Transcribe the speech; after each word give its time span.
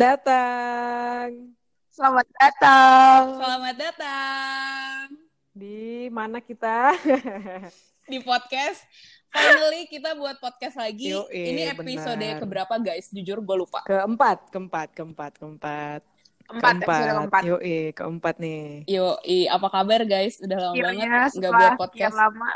datang. 0.00 1.28
Selamat 1.92 2.26
datang. 2.40 3.20
Selamat 3.36 3.74
datang 3.76 5.04
Di 5.52 6.08
mana 6.08 6.40
kita? 6.40 6.96
di 8.10 8.16
podcast. 8.24 8.80
Finally 9.28 9.92
kita 9.92 10.16
buat 10.16 10.40
podcast 10.40 10.80
lagi. 10.80 11.12
Yoi, 11.12 11.28
Ini 11.28 11.76
episode 11.76 12.16
benar. 12.16 12.40
keberapa 12.40 12.74
guys? 12.80 13.12
Jujur 13.12 13.44
gue 13.44 13.56
lupa. 13.60 13.84
keempat, 13.84 14.48
keempat, 14.48 14.88
keempat, 14.96 15.32
keempat. 15.36 16.00
Empat, 16.50 16.74
episode 16.82 17.10
keempat. 17.14 17.42
Yoi, 17.44 17.78
keempat 17.92 18.34
nih. 18.40 18.88
Yo, 18.88 19.20
apa 19.52 19.68
kabar 19.68 20.00
guys? 20.08 20.40
Udah 20.40 20.58
lama 20.58 20.74
Akhirnya 20.74 20.88
banget 20.96 21.08
nggak 21.12 21.30
setelah 21.36 21.60
buat 21.60 21.78
podcast. 21.78 22.16
lama. 22.16 22.50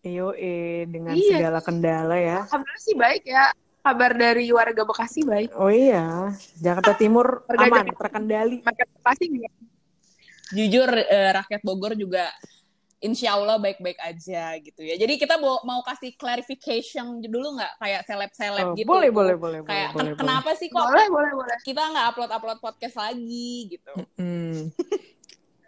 Yoi, 0.00 0.56
dengan 0.88 1.12
Iya. 1.12 1.28
segala 1.30 1.58
kendala 1.60 2.16
ya. 2.16 2.38
Alhamdulillah 2.48 2.82
sih 2.82 2.96
baik 2.96 3.22
ya. 3.28 3.52
Kabar 3.86 4.12
dari 4.12 4.50
warga 4.50 4.82
Bekasi 4.82 5.22
baik. 5.22 5.54
Oh 5.54 5.70
iya, 5.70 6.26
Jakarta 6.58 6.98
Timur 6.98 7.46
Warga 7.46 7.62
aman, 7.62 7.86
Jakarta- 7.86 8.00
terkendali. 8.02 8.56
Market 8.60 8.88
Bekasi 8.90 9.24
juga. 9.30 9.48
Jujur 10.50 10.90
eh, 10.90 11.30
rakyat 11.32 11.62
Bogor 11.62 11.94
juga 11.94 12.26
Insya 12.96 13.36
Allah 13.36 13.60
baik-baik 13.60 14.00
aja 14.00 14.56
gitu 14.58 14.80
ya. 14.80 14.96
Jadi 14.96 15.20
kita 15.20 15.36
mau, 15.36 15.60
mau 15.62 15.84
kasih 15.84 16.16
clarification 16.16 17.20
dulu 17.20 17.54
nggak 17.54 17.72
kayak 17.78 18.02
seleb-seleb 18.02 18.66
Oh, 18.66 18.74
gitu. 18.74 18.88
boleh, 18.88 19.10
boleh, 19.12 19.36
boleh, 19.36 19.58
Kayak 19.62 19.92
boleh, 19.92 19.94
ken- 19.94 20.06
boleh, 20.08 20.18
kenapa 20.18 20.50
sih 20.56 20.66
kok 20.66 20.80
Boleh, 20.80 21.06
boleh, 21.06 21.32
boleh. 21.36 21.56
kita 21.62 21.82
nggak 21.86 22.06
upload-upload 22.10 22.58
podcast 22.58 22.96
lagi 22.96 23.70
gitu? 23.70 23.92
Hmm. 24.16 24.72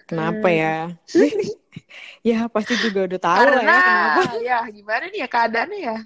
Kenapa 0.08 0.48
ya? 0.48 0.76
ya 2.32 2.48
pasti 2.48 2.74
juga 2.80 3.04
udah 3.06 3.20
tahu 3.20 3.36
lah 3.36 3.44
Karena 3.44 3.60
ya 3.62 3.76
kenapa. 3.76 4.22
ya 4.40 4.58
gimana 4.72 5.04
nih 5.06 5.20
ya 5.20 5.28
keadaannya 5.28 5.80
ya? 5.84 5.98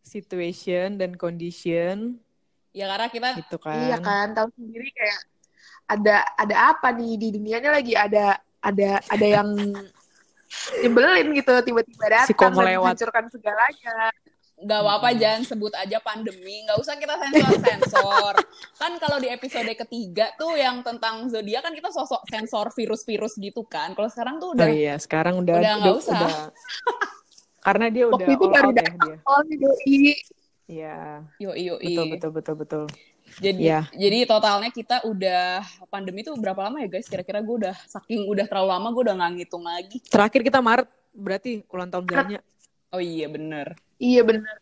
Situation 0.00 0.98
dan 0.98 1.14
condition. 1.14 2.18
Ya 2.70 2.86
karena 2.86 3.08
kita 3.10 3.28
gitu 3.38 3.56
kan. 3.58 3.90
Iya 3.90 3.96
kan, 3.98 4.30
tahu 4.34 4.48
sendiri 4.54 4.88
kayak 4.94 5.20
ada 5.90 6.16
ada 6.38 6.56
apa 6.70 6.94
nih 6.94 7.18
di 7.18 7.28
dunianya 7.34 7.70
lagi? 7.74 7.98
Ada 7.98 8.38
ada 8.62 8.90
ada 9.10 9.26
yang 9.26 9.48
nyebelin 10.82 11.26
gitu 11.34 11.52
tiba-tiba 11.62 12.04
Si 12.26 12.34
datang 12.34 12.54
dan 12.54 12.78
menghancurkan 12.78 13.24
segalanya. 13.30 14.10
nggak 14.60 14.76
apa-apa 14.76 15.16
jangan 15.16 15.40
sebut 15.48 15.72
aja 15.72 16.04
pandemi. 16.04 16.68
Nggak 16.68 16.78
usah 16.84 17.00
kita 17.00 17.16
sensor 17.16 17.56
sensor 17.64 18.34
kan 18.76 18.92
kalau 19.00 19.16
di 19.16 19.32
episode 19.32 19.72
ketiga 19.72 20.36
tuh 20.36 20.52
yang 20.52 20.84
tentang 20.84 21.32
zodiak 21.32 21.64
kan 21.64 21.72
kita 21.72 21.88
sosok 21.88 22.28
sensor 22.28 22.68
virus-virus 22.76 23.40
gitu 23.40 23.64
kan. 23.64 23.96
Kalau 23.96 24.12
sekarang 24.12 24.36
tuh 24.36 24.52
Oh 24.52 24.56
udah 24.60 24.68
iya, 24.68 25.00
sekarang 25.00 25.40
udah 25.40 25.64
Udah 25.64 25.74
nggak 25.80 25.96
usah. 25.96 26.20
Karena 27.60 27.86
dia 27.88 28.04
udah 28.06 28.16
Waktu 28.18 28.32
itu 28.32 28.44
all 28.44 28.52
baru 28.52 28.68
ya 28.68 28.76
datang 28.76 28.96
dia. 28.98 29.16
Oh, 29.22 29.40
doi. 29.44 30.14
Iya, 30.70 30.98
yo 31.36 31.50
yo 31.52 31.74
betul 31.76 32.06
betul 32.06 32.30
betul 32.30 32.54
betul. 32.56 32.84
jadi 33.38 33.58
Iya. 33.58 33.80
jadi 33.90 34.22
totalnya 34.22 34.70
kita 34.70 35.02
udah 35.02 35.62
pandemi 35.86 36.22
tuh 36.22 36.34
berapa 36.34 36.62
lama 36.62 36.78
ya 36.78 36.88
guys 36.88 37.06
kira-kira 37.06 37.42
gue 37.42 37.56
udah 37.62 37.74
saking 37.86 38.26
udah 38.26 38.46
terlalu 38.46 38.68
lama 38.70 38.88
gue 38.90 39.02
udah 39.02 39.16
nggak 39.18 39.30
ngitung 39.34 39.62
lagi 39.62 39.98
Terakhir 40.02 40.40
kita 40.40 40.58
Maret 40.58 40.86
berarti 41.10 41.62
ulang 41.66 41.90
tahun 41.90 42.04
Zanya. 42.06 42.40
oh 42.90 42.98
iya 42.98 43.26
bener 43.26 43.74
Iya 43.98 44.22
benar. 44.22 44.56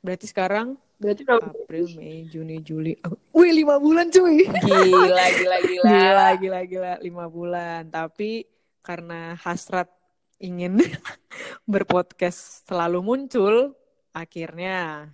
Berarti 0.00 0.26
sekarang 0.26 0.76
Berarti 0.96 1.22
udah 1.22 1.36
April, 1.38 1.86
Mei, 1.94 2.24
Juni, 2.24 2.56
Juli. 2.60 2.96
Oh, 3.04 3.16
Wih, 3.36 3.52
lima 3.54 3.76
bulan 3.76 4.08
cuy. 4.08 4.48
gila 4.48 5.24
gila 5.36 5.56
gila, 5.60 5.84
Gila, 5.84 6.26
gila, 6.40 6.60
gila. 6.64 6.92
Lima 6.98 7.28
bulan. 7.28 7.84
Tapi 7.86 8.48
karena 8.80 9.36
hasrat 9.36 9.92
ingin 10.40 10.80
berpodcast 11.70 12.66
selalu 12.68 13.00
muncul, 13.02 13.72
akhirnya 14.12 15.10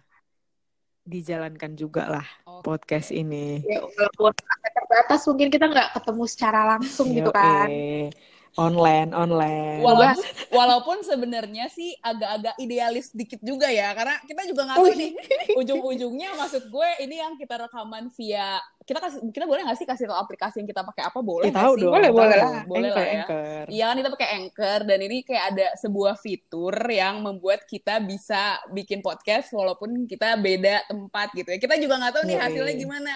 dijalankan 1.02 1.74
juga 1.74 2.06
lah 2.06 2.26
Oke. 2.46 2.62
podcast 2.62 3.10
ini. 3.10 3.58
ya 3.66 3.82
walaupun 3.82 4.30
agak 4.38 4.72
terbatas 4.78 5.20
mungkin 5.26 5.48
kita 5.50 5.66
nggak 5.66 5.88
ketemu 5.98 6.24
secara 6.30 6.60
langsung 6.78 7.10
gitu 7.10 7.30
kan. 7.34 7.66
Yoi. 7.66 8.14
Online, 8.52 9.16
online. 9.16 9.80
Walaupun, 9.80 10.24
walaupun 10.52 10.96
sebenarnya 11.00 11.72
sih 11.72 11.96
agak-agak 11.98 12.52
idealis 12.60 13.08
dikit 13.10 13.40
juga 13.40 13.72
ya, 13.72 13.96
karena 13.96 14.20
kita 14.22 14.44
juga 14.44 14.68
nggak 14.68 14.76
tahu 14.76 14.84
Oh, 14.84 14.92
nih 14.92 15.12
ujung-ujungnya 15.56 16.36
maksud 16.36 16.68
gue 16.68 16.88
ini 17.00 17.16
yang 17.16 17.40
kita 17.40 17.56
rekaman 17.56 18.12
via 18.12 18.60
kita 18.82 18.98
kasih 18.98 19.24
kita 19.30 19.48
boleh 19.48 19.62
nggak 19.64 19.78
sih 19.78 19.86
kasih 19.86 20.04
tau 20.04 20.18
aplikasi 20.20 20.60
yang 20.60 20.68
kita 20.68 20.84
pakai 20.84 21.06
apa 21.06 21.18
boleh 21.22 21.48
Eh, 21.48 21.50
nggak 21.50 21.64
tahu 21.64 21.74
sih? 21.78 21.82
dong. 21.86 21.92
Boleh, 21.96 22.10
boleh 22.12 22.36
lah. 22.36 22.52
Boleh 22.66 22.88
Anchor, 22.90 23.00
lah 23.00 23.06
ya. 23.06 23.14
Anchor. 23.24 23.64
Iya 23.72 23.84
kan 23.88 23.96
kita 23.96 24.10
pakai 24.12 24.28
Anchor 24.36 24.80
dan 24.84 24.98
ini 25.00 25.16
kayak 25.22 25.44
ada 25.56 25.66
sebuah 25.78 26.14
fitur 26.18 26.74
yang 26.92 27.14
membuat 27.24 27.60
kita 27.64 27.94
bisa 28.04 28.40
bikin 28.68 29.00
podcast 29.00 29.48
walaupun 29.56 30.04
kita 30.04 30.36
beda 30.36 30.84
tempat 30.84 31.32
gitu 31.32 31.48
ya. 31.48 31.56
Kita 31.56 31.80
juga 31.80 31.96
nggak 31.96 32.12
tahu 32.20 32.24
nih 32.28 32.36
hasilnya 32.36 32.74
gimana. 32.76 33.14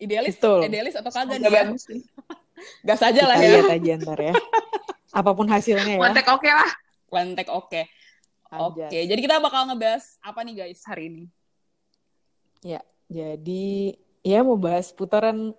Idealis, 0.00 0.40
Betul. 0.40 0.64
idealis 0.64 0.96
atau 0.96 1.12
kagak 1.12 1.36
nih 1.36 1.52
ya? 1.52 1.68
bagus 1.68 1.84
sih. 1.84 2.00
Gas 2.84 3.00
aja 3.02 3.22
lah 3.26 3.36
Kita 3.36 3.46
ya. 3.46 3.52
lihat 3.60 3.70
aja 3.76 3.92
ntar 4.00 4.20
ya. 4.20 4.34
Apa 5.10 5.30
pun 5.34 5.46
hasilnya 5.50 5.98
ya. 5.98 6.00
Kontak 6.00 6.26
oke 6.30 6.50
lah. 6.50 6.70
Kontak 7.10 7.48
oke. 7.50 7.82
Oke, 8.50 9.06
jadi 9.06 9.20
kita 9.22 9.38
bakal 9.38 9.70
ngebahas 9.70 10.18
apa 10.26 10.42
nih 10.42 10.66
guys 10.66 10.82
hari 10.82 11.06
ini? 11.06 11.24
Ya, 12.66 12.82
jadi 13.06 13.94
ya 14.26 14.42
mau 14.42 14.58
bahas 14.58 14.90
putaran 14.90 15.54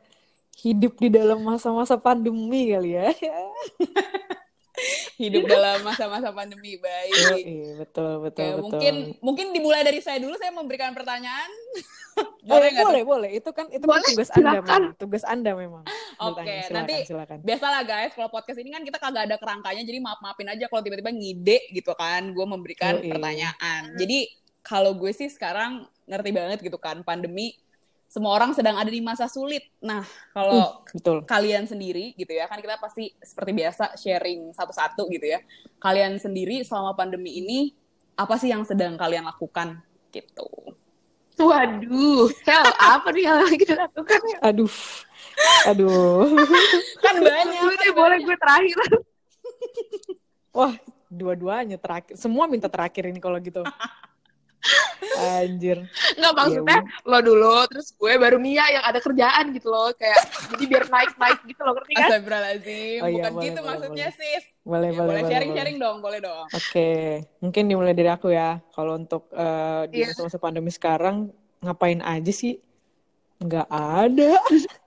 hidup 0.59 0.99
di 0.99 1.07
dalam 1.07 1.39
masa-masa 1.39 1.95
pandemi 1.95 2.75
kali 2.75 2.99
ya. 2.99 3.15
Hidup 5.21 5.45
dalam 5.45 5.85
masa-masa 5.85 6.33
pandemi 6.33 6.77
baik. 6.81 7.13
Yoi, 7.13 7.77
betul, 7.77 8.25
betul, 8.25 8.43
Oke, 8.43 8.55
betul. 8.57 8.61
mungkin 8.65 8.93
mungkin 9.21 9.45
dimulai 9.53 9.85
dari 9.85 10.01
saya 10.01 10.17
dulu. 10.17 10.33
Saya 10.37 10.49
memberikan 10.53 10.91
pertanyaan. 10.97 11.49
boleh, 12.49 12.67
nggak 12.73 12.83
tuh? 12.83 12.89
boleh, 12.91 13.03
boleh. 13.05 13.29
Itu 13.37 13.49
kan 13.53 13.65
itu 13.69 13.85
Boleh, 13.85 14.01
kan 14.03 14.11
tugas 14.11 14.29
Anda, 14.33 14.41
silakan. 14.41 14.81
memang. 14.81 14.99
Tugas 14.99 15.23
Anda 15.23 15.51
memang. 15.55 15.83
Oke. 16.21 16.41
Silakan, 16.43 16.73
nanti 16.75 16.95
silakan. 17.07 17.37
biasalah 17.45 17.81
guys, 17.85 18.11
kalau 18.17 18.29
podcast 18.33 18.59
ini 18.59 18.69
kan 18.73 18.81
kita 18.83 18.97
kagak 18.99 19.23
ada 19.29 19.35
kerangkanya, 19.37 19.83
jadi 19.85 19.99
maaf 20.01 20.19
maafin 20.19 20.49
aja 20.49 20.65
kalau 20.67 20.81
tiba-tiba 20.83 21.11
ngide 21.13 21.57
gitu 21.71 21.91
kan, 21.95 22.33
gue 22.33 22.45
memberikan 22.45 22.99
Yoi. 22.99 23.09
pertanyaan. 23.15 23.81
Jadi 23.95 24.19
kalau 24.61 24.93
gue 24.97 25.11
sih 25.13 25.29
sekarang 25.31 25.85
ngerti 26.05 26.29
banget 26.33 26.59
gitu 26.61 26.77
kan, 26.77 27.01
pandemi 27.01 27.55
semua 28.11 28.35
orang 28.35 28.51
sedang 28.51 28.75
ada 28.75 28.91
di 28.91 28.99
masa 28.99 29.31
sulit. 29.31 29.71
Nah, 29.79 30.03
kalau 30.35 30.83
Betul. 30.91 31.23
kalian 31.23 31.63
sendiri 31.63 32.11
gitu 32.19 32.35
ya 32.35 32.43
kan 32.51 32.59
kita 32.59 32.75
pasti 32.75 33.15
seperti 33.23 33.55
biasa 33.55 33.95
sharing 33.95 34.51
satu-satu 34.51 35.07
gitu 35.07 35.31
ya 35.31 35.39
kalian 35.79 36.19
sendiri 36.19 36.67
selama 36.67 36.91
pandemi 36.91 37.39
ini 37.39 37.71
apa 38.19 38.35
sih 38.35 38.51
yang 38.51 38.67
sedang 38.67 38.99
kalian 38.99 39.23
lakukan 39.23 39.79
gitu 40.11 40.75
Waduh, 41.41 42.29
hell 42.45 42.69
apa 42.77 43.07
nih 43.15 43.23
yang 43.25 43.41
lagi 43.41 43.63
dilakukan 43.65 44.19
ya? 44.29 44.37
Aduh. 44.45 44.75
Aduh. 45.73 46.27
kan 47.03 47.15
banyak 47.17 47.65
Gue 47.65 47.75
deh, 47.81 47.91
boleh 47.97 48.17
gue 48.21 48.37
terakhir. 48.37 48.77
Wah, 50.53 50.75
dua-duanya 51.09 51.81
terakhir. 51.81 52.13
Semua 52.19 52.45
minta 52.45 52.69
terakhir 52.69 53.09
ini 53.09 53.17
kalau 53.17 53.41
gitu. 53.41 53.65
Anjir. 55.17 55.77
Nggak 56.15 56.33
maksudnya 56.33 56.79
lo 57.03 57.19
dulu, 57.19 57.55
terus 57.67 57.91
gue 57.93 58.13
baru 58.15 58.37
Mia 58.37 58.63
yang 58.69 58.85
ada 58.85 59.01
kerjaan 59.01 59.51
gitu 59.51 59.67
loh. 59.67 59.91
Kayak, 59.97 60.21
jadi 60.53 60.63
biar 60.69 60.83
naik-naik 60.87 61.39
gitu 61.45 61.61
loh, 61.65 61.73
ngerti 61.75 61.93
kan? 61.97 62.07
Astagfirullahaladzim 62.07 62.99
Oh 63.01 63.09
iya, 63.09 63.15
bukan 63.17 63.31
boleh, 63.33 63.45
gitu 63.45 63.59
boleh, 63.59 63.69
maksudnya 63.69 64.07
boleh. 64.09 64.19
sis 64.19 64.45
Boleh, 64.61 64.89
Ya, 64.89 64.93
boleh, 64.93 64.93
boleh 64.93 65.21
boleh, 65.21 65.31
sharing-sharing 65.33 65.77
dong 65.81 65.97
boleh 66.05 66.19
dong 66.21 66.45
Oke, 66.53 66.91
mungkin 67.41 67.63
dimulai 67.65 67.93
dari 67.97 68.09
aku 68.13 68.29
ya. 68.29 68.61
Kalau 68.71 68.93
untuk 68.95 69.25
eh, 69.33 69.83
di 69.89 70.05
Iya. 70.05 70.13
masa-masa 70.13 70.37
pandemi 70.37 70.69
sekarang, 70.69 71.33
ngapain 71.59 71.99
aja 71.99 72.31
sih? 72.31 72.61
Nggak 73.41 73.67
ada. 73.67 74.31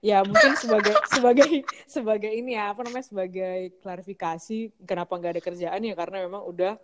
ya 0.00 0.22
mungkin 0.24 0.54
sebagai 0.56 0.94
sebagai 1.06 1.48
sebagai 1.84 2.32
ini 2.32 2.54
ya 2.56 2.72
apa 2.72 2.82
namanya 2.86 3.04
sebagai 3.06 3.74
klarifikasi 3.82 4.72
kenapa 4.86 5.12
nggak 5.18 5.32
ada 5.38 5.42
kerjaan 5.42 5.82
ya 5.82 5.94
karena 5.94 6.24
memang 6.26 6.42
udah 6.46 6.74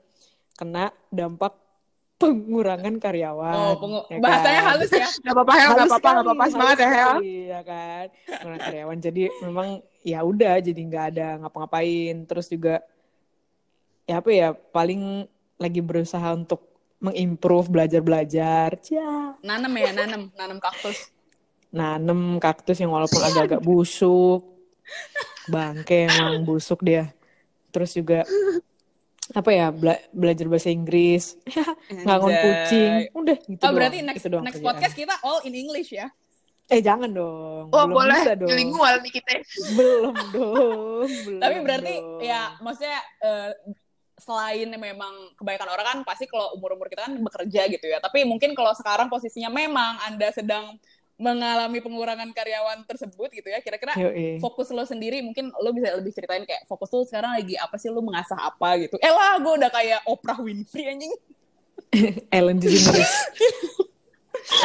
kena 0.55 0.91
dampak 1.09 1.55
pengurangan 2.19 2.95
karyawan. 2.99 3.55
oh 3.55 3.75
pengu- 3.79 4.07
ya 4.11 4.19
bahasanya 4.19 4.61
kan? 4.61 4.69
halus 4.75 4.91
ya. 4.91 5.09
Gak 5.23 5.35
apa-apa, 5.39 5.53
Hel, 5.55 5.69
gak 5.71 5.87
apa-apa, 5.87 6.09
gak 6.11 6.25
apa-apa. 6.27 6.45
Semangat 6.51 6.77
ya, 6.83 6.89
Hel. 6.91 6.99
sekali, 7.15 7.37
ya 7.47 7.61
kan? 7.63 8.07
Pengurangan 8.27 8.63
karyawan 8.67 8.99
jadi 8.99 9.23
memang 9.47 9.69
ya 10.03 10.19
udah 10.27 10.55
jadi 10.59 10.81
nggak 10.83 11.05
ada 11.15 11.29
ngapa-ngapain. 11.47 12.17
Terus 12.27 12.47
juga 12.51 12.83
ya 14.11 14.19
apa 14.19 14.31
ya 14.35 14.49
paling 14.51 15.31
lagi 15.63 15.81
berusaha 15.83 16.29
untuk 16.35 16.67
mengimprove 16.99 17.71
belajar-belajar. 17.71 18.75
Ya 18.91 19.39
nanem 19.47 19.73
ya 19.79 19.91
nanem. 19.95 20.23
Nanem 20.35 20.59
kaktus. 20.59 21.15
Nanem 21.71 22.43
kaktus 22.43 22.83
yang 22.83 22.91
walaupun 22.91 23.23
agak-agak 23.23 23.63
busuk. 23.63 24.43
Bangke 25.47 26.11
emang 26.11 26.43
busuk 26.43 26.83
dia. 26.83 27.15
Terus 27.71 27.95
juga 27.95 28.27
apa 29.31 29.51
ya 29.51 29.67
bela- 29.69 30.01
belajar 30.11 30.47
bahasa 30.47 30.69
Inggris 30.69 31.37
ngangon 32.07 32.33
kucing 32.33 32.93
udah 33.13 33.37
gitu 33.39 33.57
oh 33.57 33.63
doang. 33.63 33.77
berarti 33.77 33.99
next 34.01 34.25
doang 34.25 34.41
next 34.43 34.57
kerjaan. 34.57 34.69
podcast 34.71 34.95
kita 34.95 35.15
all 35.21 35.41
in 35.43 35.53
English 35.53 35.91
ya 35.91 36.09
eh 36.67 36.81
jangan 36.81 37.09
dong 37.09 37.69
Oh, 37.69 37.85
belum 37.85 37.93
boleh. 37.95 38.17
bisa 38.19 38.33
dong 38.35 38.49
Bilingual 38.49 38.95
nih 38.99 39.13
kita. 39.15 39.33
belum 39.75 40.17
dong 40.35 41.05
belum 41.05 41.41
Tapi 41.41 41.57
berarti 41.61 41.95
dong. 41.95 42.21
ya 42.23 42.41
maksudnya 42.59 42.99
eh, 43.21 43.51
selain 44.19 44.69
memang 44.69 45.15
kebanyakan 45.35 45.69
orang 45.71 45.87
kan 45.87 45.99
pasti 46.03 46.27
kalau 46.27 46.51
umur-umur 46.53 46.87
kita 46.87 47.07
kan 47.07 47.15
bekerja 47.17 47.69
gitu 47.69 47.87
ya. 47.87 48.03
Tapi 48.03 48.27
mungkin 48.27 48.51
kalau 48.51 48.75
sekarang 48.75 49.07
posisinya 49.07 49.47
memang 49.47 49.95
Anda 50.03 50.29
sedang 50.29 50.75
mengalami 51.19 51.83
pengurangan 51.83 52.31
karyawan 52.31 52.87
tersebut 52.87 53.29
gitu 53.35 53.51
ya 53.51 53.59
kira-kira 53.59 53.91
fokus 54.39 54.71
lo 54.71 54.87
sendiri 54.87 55.19
mungkin 55.19 55.51
lo 55.51 55.75
bisa 55.75 55.99
lebih 55.99 56.15
ceritain 56.15 56.47
kayak 56.47 56.63
fokus 56.71 56.95
lo 56.95 57.03
sekarang 57.03 57.35
lagi 57.35 57.59
apa 57.59 57.75
sih 57.75 57.91
lo 57.91 57.99
mengasah 57.99 58.39
apa 58.39 58.79
gitu 58.87 58.97
eh 59.03 59.11
lah 59.11 59.43
gue 59.43 59.53
udah 59.59 59.71
kayak 59.75 60.01
Oprah 60.07 60.39
Winfrey 60.39 60.87
anjing 60.87 61.11
Ellen 62.37 62.59
DeGeneres. 62.61 63.13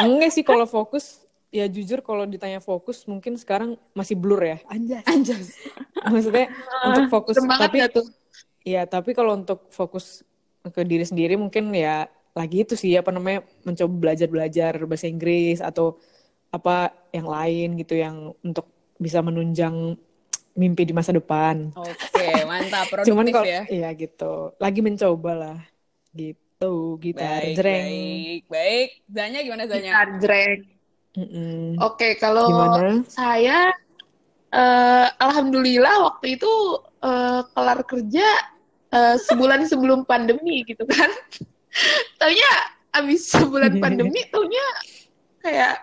Enggak 0.00 0.30
sih 0.32 0.44
kalau 0.44 0.64
fokus, 0.68 1.24
ya 1.52 1.68
jujur 1.68 2.00
kalau 2.00 2.24
ditanya 2.24 2.60
fokus 2.60 3.04
mungkin 3.08 3.36
sekarang 3.36 3.76
masih 3.92 4.16
blur 4.16 4.40
ya. 4.40 4.58
Anjas. 4.68 5.04
anjas 5.08 5.46
Maksudnya 6.04 6.52
untuk 6.84 7.08
fokus 7.08 7.36
Semangat 7.40 7.72
tapi 7.72 7.78
tuh? 7.88 8.06
ya 8.64 8.88
tapi 8.88 9.12
kalau 9.12 9.36
untuk 9.36 9.68
fokus 9.72 10.24
ke 10.72 10.80
diri 10.88 11.04
sendiri 11.04 11.36
mungkin 11.36 11.68
ya 11.76 12.08
lagi 12.32 12.64
itu 12.64 12.74
sih 12.74 12.96
apa 12.96 13.12
namanya 13.12 13.44
mencoba 13.62 13.92
belajar-belajar 13.92 14.80
bahasa 14.88 15.06
Inggris 15.06 15.60
atau 15.60 16.00
apa 16.54 16.94
yang 17.10 17.26
lain 17.26 17.68
gitu 17.82 17.98
yang 17.98 18.30
untuk 18.46 18.70
bisa 18.94 19.18
menunjang 19.18 19.98
mimpi 20.54 20.86
di 20.86 20.94
masa 20.94 21.10
depan. 21.10 21.74
oke 21.74 22.28
mantap 22.46 22.86
produktif 22.94 23.10
Cuman 23.10 23.26
kalau 23.34 23.46
ya 23.46 23.62
iya 23.66 23.90
gitu. 23.98 24.54
Lagi 24.62 24.80
mencoba 24.80 25.32
lah. 25.34 25.58
Gitu, 26.14 26.74
gitar 27.02 27.42
baik 27.42 27.58
jreng. 27.58 27.90
baik 27.90 28.42
baik 28.46 28.90
Zanya 29.10 29.42
gimana 29.42 29.66
Zanya 29.66 29.90
Gitar 29.90 30.08
jreng. 30.22 30.60
Oke, 31.78 32.18
kalau 32.18 32.50
Gimana? 32.50 33.02
saya 33.06 33.70
eh, 34.50 35.06
alhamdulillah 35.18 36.10
waktu 36.10 36.38
itu 36.38 36.52
eh, 37.02 37.40
kelar 37.50 37.80
kerja 37.86 38.28
eh, 38.94 39.16
sebulan 39.18 39.66
sebelum 39.70 40.06
pandemi 40.06 40.62
gitu 40.66 40.86
kan. 40.86 41.10
Taunya 42.22 42.52
abis 42.94 43.26
sebulan 43.34 43.82
pandemi 43.82 44.22
taunya 44.30 44.62
kayak 45.42 45.82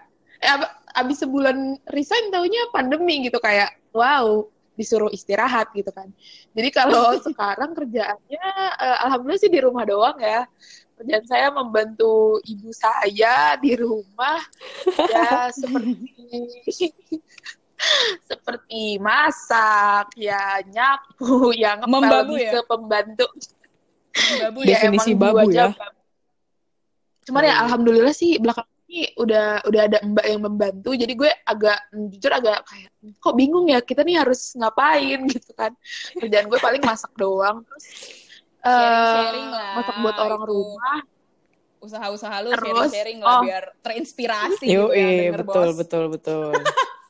abis 0.91 1.23
sebulan 1.23 1.77
resign 1.93 2.33
taunya 2.33 2.59
pandemi 2.73 3.23
gitu 3.29 3.37
kayak 3.39 3.71
wow 3.93 4.43
disuruh 4.75 5.11
istirahat 5.13 5.69
gitu 5.77 5.91
kan. 5.93 6.09
Jadi 6.57 6.69
kalau 6.73 7.13
sekarang 7.27 7.77
kerjaannya 7.77 8.47
eh, 8.81 8.97
alhamdulillah 9.05 9.41
sih 9.41 9.51
di 9.51 9.59
rumah 9.61 9.85
doang 9.85 10.17
ya. 10.17 10.47
Kerjaan 11.01 11.25
saya 11.25 11.47
membantu 11.49 12.37
ibu 12.45 12.69
saya 12.73 13.57
di 13.57 13.73
rumah 13.73 14.37
ya 15.09 15.49
seperti 15.59 15.97
seperti 18.29 19.01
masak 19.01 20.13
ya 20.13 20.61
nyapu 20.69 21.49
ya 21.57 21.81
Membabu 21.81 22.37
lebih 22.37 22.45
ya? 22.45 22.51
ke 22.53 22.59
pembantu 22.69 23.25
Ya, 24.11 24.51
ya 24.51 24.75
Definisi 24.75 25.15
babu 25.15 25.47
ya. 25.55 25.71
Cuman 27.23 27.41
ya 27.47 27.53
Babu. 27.55 27.63
alhamdulillah 27.67 28.11
sih 28.11 28.35
belakang 28.43 28.67
ini 28.91 29.07
udah 29.15 29.63
udah 29.63 29.81
ada 29.87 29.97
mbak 30.03 30.25
yang 30.27 30.43
membantu 30.43 30.91
jadi 30.91 31.13
gue 31.15 31.31
agak 31.47 31.79
jujur 32.11 32.31
agak 32.35 32.59
kayak 32.67 32.91
kok 33.23 33.35
bingung 33.39 33.71
ya 33.71 33.79
kita 33.79 34.03
nih 34.03 34.19
harus 34.19 34.51
ngapain 34.59 35.23
gitu 35.31 35.55
kan 35.55 35.71
kerjaan 36.19 36.51
gue 36.51 36.59
paling 36.59 36.83
masak 36.83 37.11
doang 37.15 37.63
terus 37.63 37.85
eh, 38.61 38.67
Sharing-sharing 38.67 39.47
lah, 39.47 39.71
masak 39.79 39.95
buat 40.03 40.17
orang 40.19 40.41
itu. 40.43 40.51
rumah 40.51 40.99
usaha-usaha 41.81 42.35
lu 42.45 42.49
Terus, 42.53 42.61
sharing-sharing 42.61 43.19
lah 43.23 43.39
oh. 43.39 43.41
biar 43.41 43.63
terinspirasi 43.81 44.65
Yo, 44.69 44.93
gitu 44.93 45.01
eh, 45.01 45.33
denger, 45.33 45.41
betul, 45.41 45.67
bos. 45.73 45.77
betul, 45.81 46.03
betul. 46.13 46.51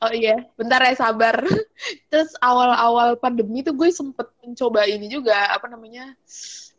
Oh 0.00 0.08
iya, 0.08 0.40
bentar 0.56 0.80
ya 0.80 0.96
sabar. 0.96 1.36
Terus 2.10 2.32
awal-awal 2.40 3.20
pandemi 3.20 3.60
tuh 3.60 3.76
gue 3.76 3.92
sempet 3.92 4.32
mencoba 4.40 4.88
ini 4.88 5.06
juga, 5.12 5.52
apa 5.52 5.68
namanya, 5.68 6.16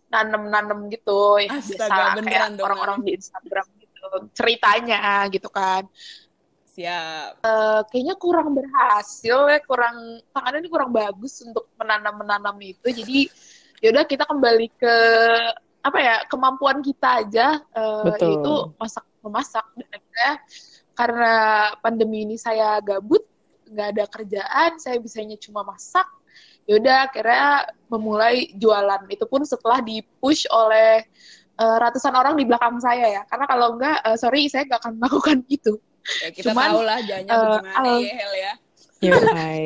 nanem-nanem 0.10 0.90
gitu. 0.90 1.38
Ya, 1.38 1.62
Astaga, 1.62 1.78
biasa 1.78 2.18
beneran 2.18 2.26
kayak 2.26 2.58
dong, 2.58 2.66
orang-orang 2.66 2.98
di 3.06 3.12
Instagram. 3.22 3.66
Ceritanya 4.36 5.25
gitu 5.31 5.48
kan. 5.48 5.88
siap 6.72 7.44
Eh, 7.44 7.81
kayaknya 7.92 8.16
kurang 8.16 8.56
berhasil 8.56 9.40
ya, 9.52 9.60
kurang, 9.68 10.24
tangannya 10.31 10.63
ini 10.63 10.69
kurang 10.72 10.92
bagus 10.96 11.44
untuk 11.44 11.68
menanam-menanam 11.75 12.56
itu. 12.63 12.88
Jadi 12.88 13.28
yaudah 13.84 14.08
kita 14.08 14.24
kembali 14.24 14.68
ke, 14.80 14.96
apa 15.84 16.00
ya, 16.00 16.16
kemampuan 16.31 16.80
kita 16.80 17.28
aja, 17.28 17.60
eh, 17.60 18.04
Betul. 18.08 18.24
yaitu 18.24 18.54
masak 18.80 19.06
memasak. 19.19 19.66
Dan 19.75 19.90
akhirnya 19.90 20.31
karena 20.96 21.34
pandemi 21.84 22.24
ini 22.24 22.38
saya 22.40 22.80
gabut, 22.80 23.25
nggak 23.68 23.88
ada 23.98 24.06
kerjaan, 24.07 24.72
saya 24.80 24.96
bisanya 25.02 25.36
cuma 25.42 25.68
masak. 25.68 26.07
Yaudah, 26.69 27.10
akhirnya 27.10 27.68
memulai 27.90 28.54
jualan. 28.54 29.02
Itu 29.10 29.25
pun 29.25 29.42
setelah 29.44 29.81
dipush 29.81 30.46
oleh 30.54 31.04
eh, 31.62 31.78
ratusan 31.78 32.13
orang 32.18 32.34
di 32.34 32.44
belakang 32.50 32.81
saya 32.81 33.06
ya. 33.06 33.22
Karena 33.30 33.46
kalau 33.46 33.78
enggak, 33.78 33.98
eh, 34.02 34.18
sorry, 34.18 34.50
saya 34.50 34.66
nggak 34.66 34.81
akan 34.81 34.94
melakukan 35.02 35.38
itu. 35.46 35.74
ya 36.18 36.30
kita 36.34 36.50
Cuman, 36.58 36.66
tahu 36.74 36.80
lah 36.81 37.00
janya 37.06 37.30
eh, 37.30 37.38
bagaimana 37.46 37.78
al- 37.78 38.02
ya 38.02 38.13
Hel 38.18 38.34
ya 38.34 38.54
hai. 39.38 39.66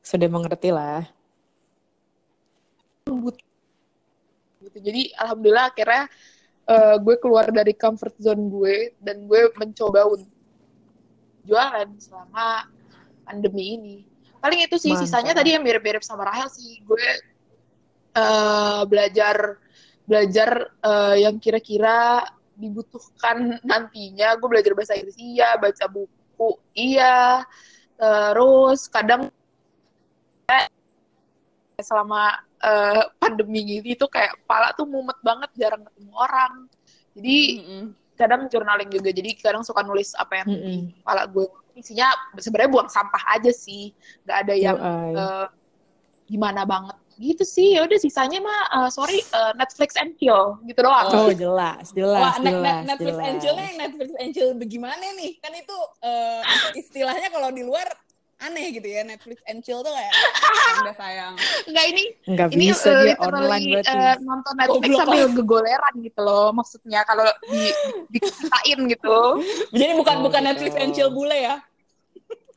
Sudah 0.00 0.28
mengerti 0.32 0.70
lah. 0.72 1.04
gitu. 4.66 4.78
Jadi 4.82 5.02
alhamdulillah 5.16 5.66
akhirnya 5.72 6.04
eh, 6.66 6.96
gue 7.00 7.16
keluar 7.22 7.46
dari 7.54 7.72
comfort 7.72 8.14
zone 8.18 8.50
gue 8.50 8.76
dan 9.00 9.24
gue 9.24 9.48
mencoba 9.56 10.10
untuk 10.10 10.30
jualan 11.46 11.88
selama 12.02 12.66
pandemi 13.22 13.78
ini. 13.78 13.96
Paling 14.42 14.66
itu 14.66 14.76
sih 14.78 14.92
Mantap. 14.92 15.06
sisanya 15.06 15.32
tadi 15.32 15.54
yang 15.54 15.62
mirip-mirip 15.62 16.02
sama 16.02 16.26
Rahel 16.26 16.50
sih. 16.50 16.82
Gue 16.82 17.06
eh, 18.14 18.82
belajar 18.90 19.62
belajar 20.06 20.70
eh, 20.80 21.26
yang 21.26 21.36
kira-kira 21.42 22.24
dibutuhkan 22.56 23.60
nantinya. 23.60 24.38
Gue 24.40 24.48
belajar 24.48 24.72
bahasa 24.72 24.96
Inggris 24.96 25.18
iya, 25.20 25.58
baca 25.60 25.84
buku 25.90 26.50
iya. 26.72 27.44
Terus 27.96 28.88
kadang 28.92 29.32
selama 31.80 32.40
eh, 32.64 33.04
pandemi 33.20 33.60
gini 33.64 33.92
tuh 33.96 34.08
kayak 34.08 34.40
kepala 34.44 34.72
tuh 34.72 34.88
mumet 34.88 35.18
banget 35.20 35.50
jarang 35.56 35.84
ketemu 35.84 36.12
orang 36.16 36.52
jadi 37.16 37.36
Mm-mm. 37.60 37.84
kadang 38.16 38.42
journaling 38.48 38.88
juga 38.88 39.10
jadi 39.12 39.30
kadang 39.36 39.64
suka 39.64 39.84
nulis 39.84 40.16
apa 40.16 40.44
yang 40.44 40.48
di 40.48 40.56
Mm-mm. 40.56 40.80
kepala 41.04 41.22
gue 41.28 41.46
isinya 41.76 42.08
sebenarnya 42.40 42.72
buang 42.72 42.88
sampah 42.88 43.22
aja 43.36 43.52
sih 43.52 43.92
nggak 44.24 44.38
ada 44.48 44.54
yang 44.56 44.76
eh, 45.12 45.46
gimana 46.26 46.64
banget 46.64 46.96
gitu 47.18 47.42
sih 47.42 47.72
ya 47.72 47.82
udah 47.82 47.96
sisanya 47.96 48.38
mah 48.38 48.60
eh, 48.78 48.90
sorry 48.90 49.18
eh, 49.18 49.52
Netflix 49.54 49.96
and 49.96 50.12
chill 50.14 50.60
gitu 50.62 50.80
doang 50.80 51.08
Oh, 51.08 51.28
jelas, 51.28 51.90
jelas, 51.90 52.20
Wah, 52.20 52.36
Net- 52.36 52.52
jelas, 52.52 52.62
Net- 52.62 52.84
Netflix 52.90 53.14
jelas. 53.14 53.24
and 53.24 53.36
chill-nya 53.38 53.64
yang 53.66 53.78
Netflix 53.80 54.08
and 54.14 54.30
chill 54.30 54.50
bagaimana 54.52 55.04
nih? 55.14 55.32
Kan 55.38 55.52
itu 55.52 55.76
eh, 56.00 56.42
istilahnya 56.74 57.28
kalau 57.28 57.48
di 57.48 57.62
luar 57.62 57.88
aneh 58.38 58.68
gitu 58.70 58.84
ya. 58.84 59.00
Netflix 59.00 59.40
and 59.44 59.60
chill 59.60 59.80
tuh 59.80 59.88
kayak 59.88 60.12
anda 60.76 60.92
sayang. 60.92 61.34
nggak 61.66 61.86
ini 61.88 62.04
Nggak 62.26 62.48
ini 62.50 62.64
bisa 62.68 62.84
eh, 62.86 63.00
dia 63.02 63.14
online 63.18 63.64
berarti. 63.72 63.96
eh, 63.96 64.14
nonton 64.20 64.52
Netflix 64.54 64.82
Goblok 64.84 65.00
sambil 65.00 65.24
gegoleran 65.32 65.94
gitu 65.98 66.20
loh 66.20 66.48
maksudnya 66.52 67.00
kalau 67.02 67.24
di, 67.42 67.64
di 67.64 67.70
diceritain 68.12 68.78
gitu 68.86 69.16
Jadi 69.72 69.92
bukan 69.94 70.16
Oh, 70.20 70.22
bukan 70.22 70.40
gitu. 70.40 70.48
Netflix 70.52 70.72
and 70.76 70.92
chill 70.92 71.08
bule 71.10 71.32
ya. 71.34 71.56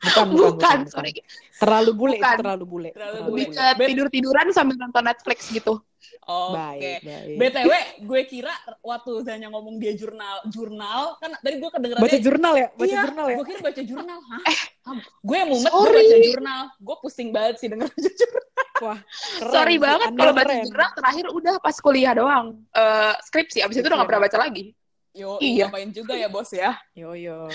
Bukan, 0.00 0.24
bukan, 0.26 0.50
bukan, 0.50 0.52
bukan, 0.56 0.78
sorry 0.88 1.12
Terlalu 1.60 1.90
bule, 1.92 2.16
Bukan. 2.16 2.36
terlalu 2.40 2.64
bule. 2.64 2.88
Terlalu 2.90 3.12
terlalu 3.12 3.28
lebih 3.28 3.44
bule. 3.44 3.54
ke 3.54 3.64
Bet- 3.76 3.88
tidur 3.92 4.06
tiduran 4.08 4.46
sambil 4.50 4.76
nonton 4.76 5.04
Netflix 5.04 5.38
gitu 5.48 5.74
Oke. 6.20 6.54
Baik, 6.54 6.98
baik. 7.02 7.36
BTW, 7.36 7.72
gue 8.06 8.20
kira 8.24 8.52
waktu 8.80 9.10
Zanya 9.20 9.50
ngomong 9.50 9.76
dia 9.76 9.92
jurnal, 9.92 10.40
jurnal 10.46 11.18
kan 11.18 11.34
tadi 11.36 11.58
gue 11.58 11.68
kedengerannya 11.68 12.06
Baca 12.06 12.18
jurnal 12.18 12.54
ya? 12.54 12.68
Baca 12.70 12.86
iya, 12.86 13.00
jurnal 13.02 13.26
ya? 13.26 13.36
Gue 13.36 13.46
kira 13.46 13.60
baca 13.60 13.82
jurnal. 13.82 14.18
Hah? 14.22 14.42
Hah? 14.86 14.98
gue 15.00 15.36
yang 15.36 15.48
mumet 15.48 15.68
gue 15.68 15.80
sorry. 15.80 16.00
baca 16.00 16.18
jurnal. 16.22 16.62
Gue 16.78 16.96
pusing 16.98 17.28
banget 17.30 17.54
sih 17.58 17.68
denger 17.68 17.88
baca 17.88 18.10
jurnal. 18.14 18.44
Wah, 18.80 18.98
keren 19.36 19.52
sorry 19.52 19.74
sih. 19.74 19.80
banget 19.82 20.08
kalau 20.14 20.32
baca 20.32 20.54
jurnal 20.56 20.90
terakhir 20.94 21.24
udah 21.28 21.54
pas 21.58 21.76
kuliah 21.76 22.12
doang 22.14 22.46
Eh, 22.70 23.12
skripsi 23.22 23.58
abis 23.60 23.76
itu 23.76 23.84
udah 23.84 23.98
gak 24.00 24.08
pernah 24.08 24.22
baca 24.24 24.38
lagi 24.40 24.64
Yo, 25.10 25.36
Iya. 25.36 25.66
ngapain 25.66 25.90
juga 25.90 26.14
ya 26.14 26.30
bos 26.30 26.48
ya? 26.48 26.78
Yo, 26.94 27.12
yo. 27.12 27.50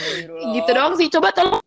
Gitu 0.52 0.70
doang 0.70 0.94
sih 0.94 1.08
coba 1.08 1.32
tolong 1.32 1.64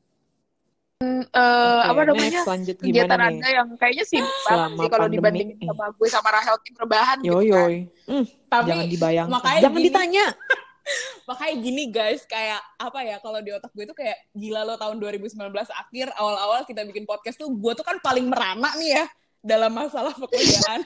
eh, 1.08 1.80
apa 1.86 2.00
Oke, 2.02 2.08
namanya 2.10 2.42
next, 2.42 2.48
kegiatan 2.82 2.82
gimana 2.82 3.14
nih? 3.14 3.30
anda 3.30 3.48
yang 3.54 3.68
kayaknya 3.78 4.04
sibuk 4.04 4.34
banget 4.42 4.70
sih 4.74 4.88
kalau 4.90 5.06
pandemi. 5.06 5.14
dibandingin 5.14 5.56
sama 5.62 5.84
gue 5.94 6.08
sama 6.10 6.28
Rahel 6.34 6.56
tim 6.66 6.74
rebahan 6.74 7.18
Yo, 7.22 7.38
gitu 7.38 7.54
kan. 7.54 7.70
Hmm, 8.08 8.24
Tapi 8.50 8.66
jangan 8.66 9.28
makanya 9.30 9.60
Jangan 9.62 9.78
gini. 9.78 9.86
ditanya. 9.86 10.26
makanya 11.28 11.54
gini 11.60 11.84
guys 11.92 12.24
kayak 12.24 12.64
apa 12.80 13.04
ya 13.04 13.20
kalau 13.20 13.44
di 13.44 13.52
otak 13.52 13.68
gue 13.76 13.84
tuh 13.84 13.92
kayak 13.92 14.16
gila 14.32 14.64
lo 14.64 14.80
tahun 14.80 14.96
2019 14.96 15.36
akhir 15.68 16.06
awal-awal 16.16 16.64
kita 16.64 16.80
bikin 16.88 17.04
podcast 17.04 17.36
tuh 17.36 17.52
gue 17.52 17.72
tuh 17.76 17.84
kan 17.84 18.00
paling 18.00 18.24
merana 18.24 18.72
nih 18.80 18.96
ya 18.96 19.04
dalam 19.44 19.68
masalah 19.68 20.16
pekerjaan 20.16 20.80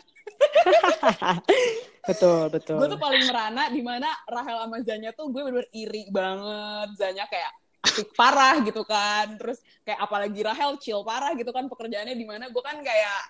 betul, 2.10 2.50
betul. 2.50 2.82
gue 2.82 2.88
tuh 2.90 2.98
paling 2.98 3.22
merana 3.30 3.70
di 3.70 3.78
mana 3.78 4.10
Rahel 4.26 4.66
sama 4.66 4.82
Zanya 4.82 5.14
tuh 5.14 5.30
gue 5.30 5.38
bener-bener 5.38 5.70
iri 5.70 6.10
banget 6.10 6.88
Zanya 6.98 7.24
kayak 7.30 7.61
asik 7.82 8.14
parah 8.14 8.62
gitu 8.62 8.86
kan 8.86 9.34
terus 9.36 9.58
kayak 9.82 9.98
apalagi 9.98 10.40
Rahel 10.46 10.78
chill 10.78 11.02
parah 11.02 11.34
gitu 11.34 11.50
kan 11.50 11.66
pekerjaannya 11.66 12.14
di 12.14 12.26
mana 12.26 12.46
gue 12.46 12.62
kan 12.62 12.78
kayak 12.78 13.22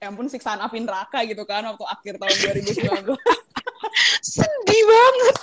ya 0.00 0.08
ampun 0.08 0.26
siksaan 0.26 0.58
api 0.64 0.82
neraka 0.82 1.22
gitu 1.28 1.44
kan 1.46 1.62
waktu 1.70 1.84
akhir 1.86 2.14
tahun 2.18 2.36
2019 3.06 3.14
Sedih 4.20 4.82
banget. 4.84 5.36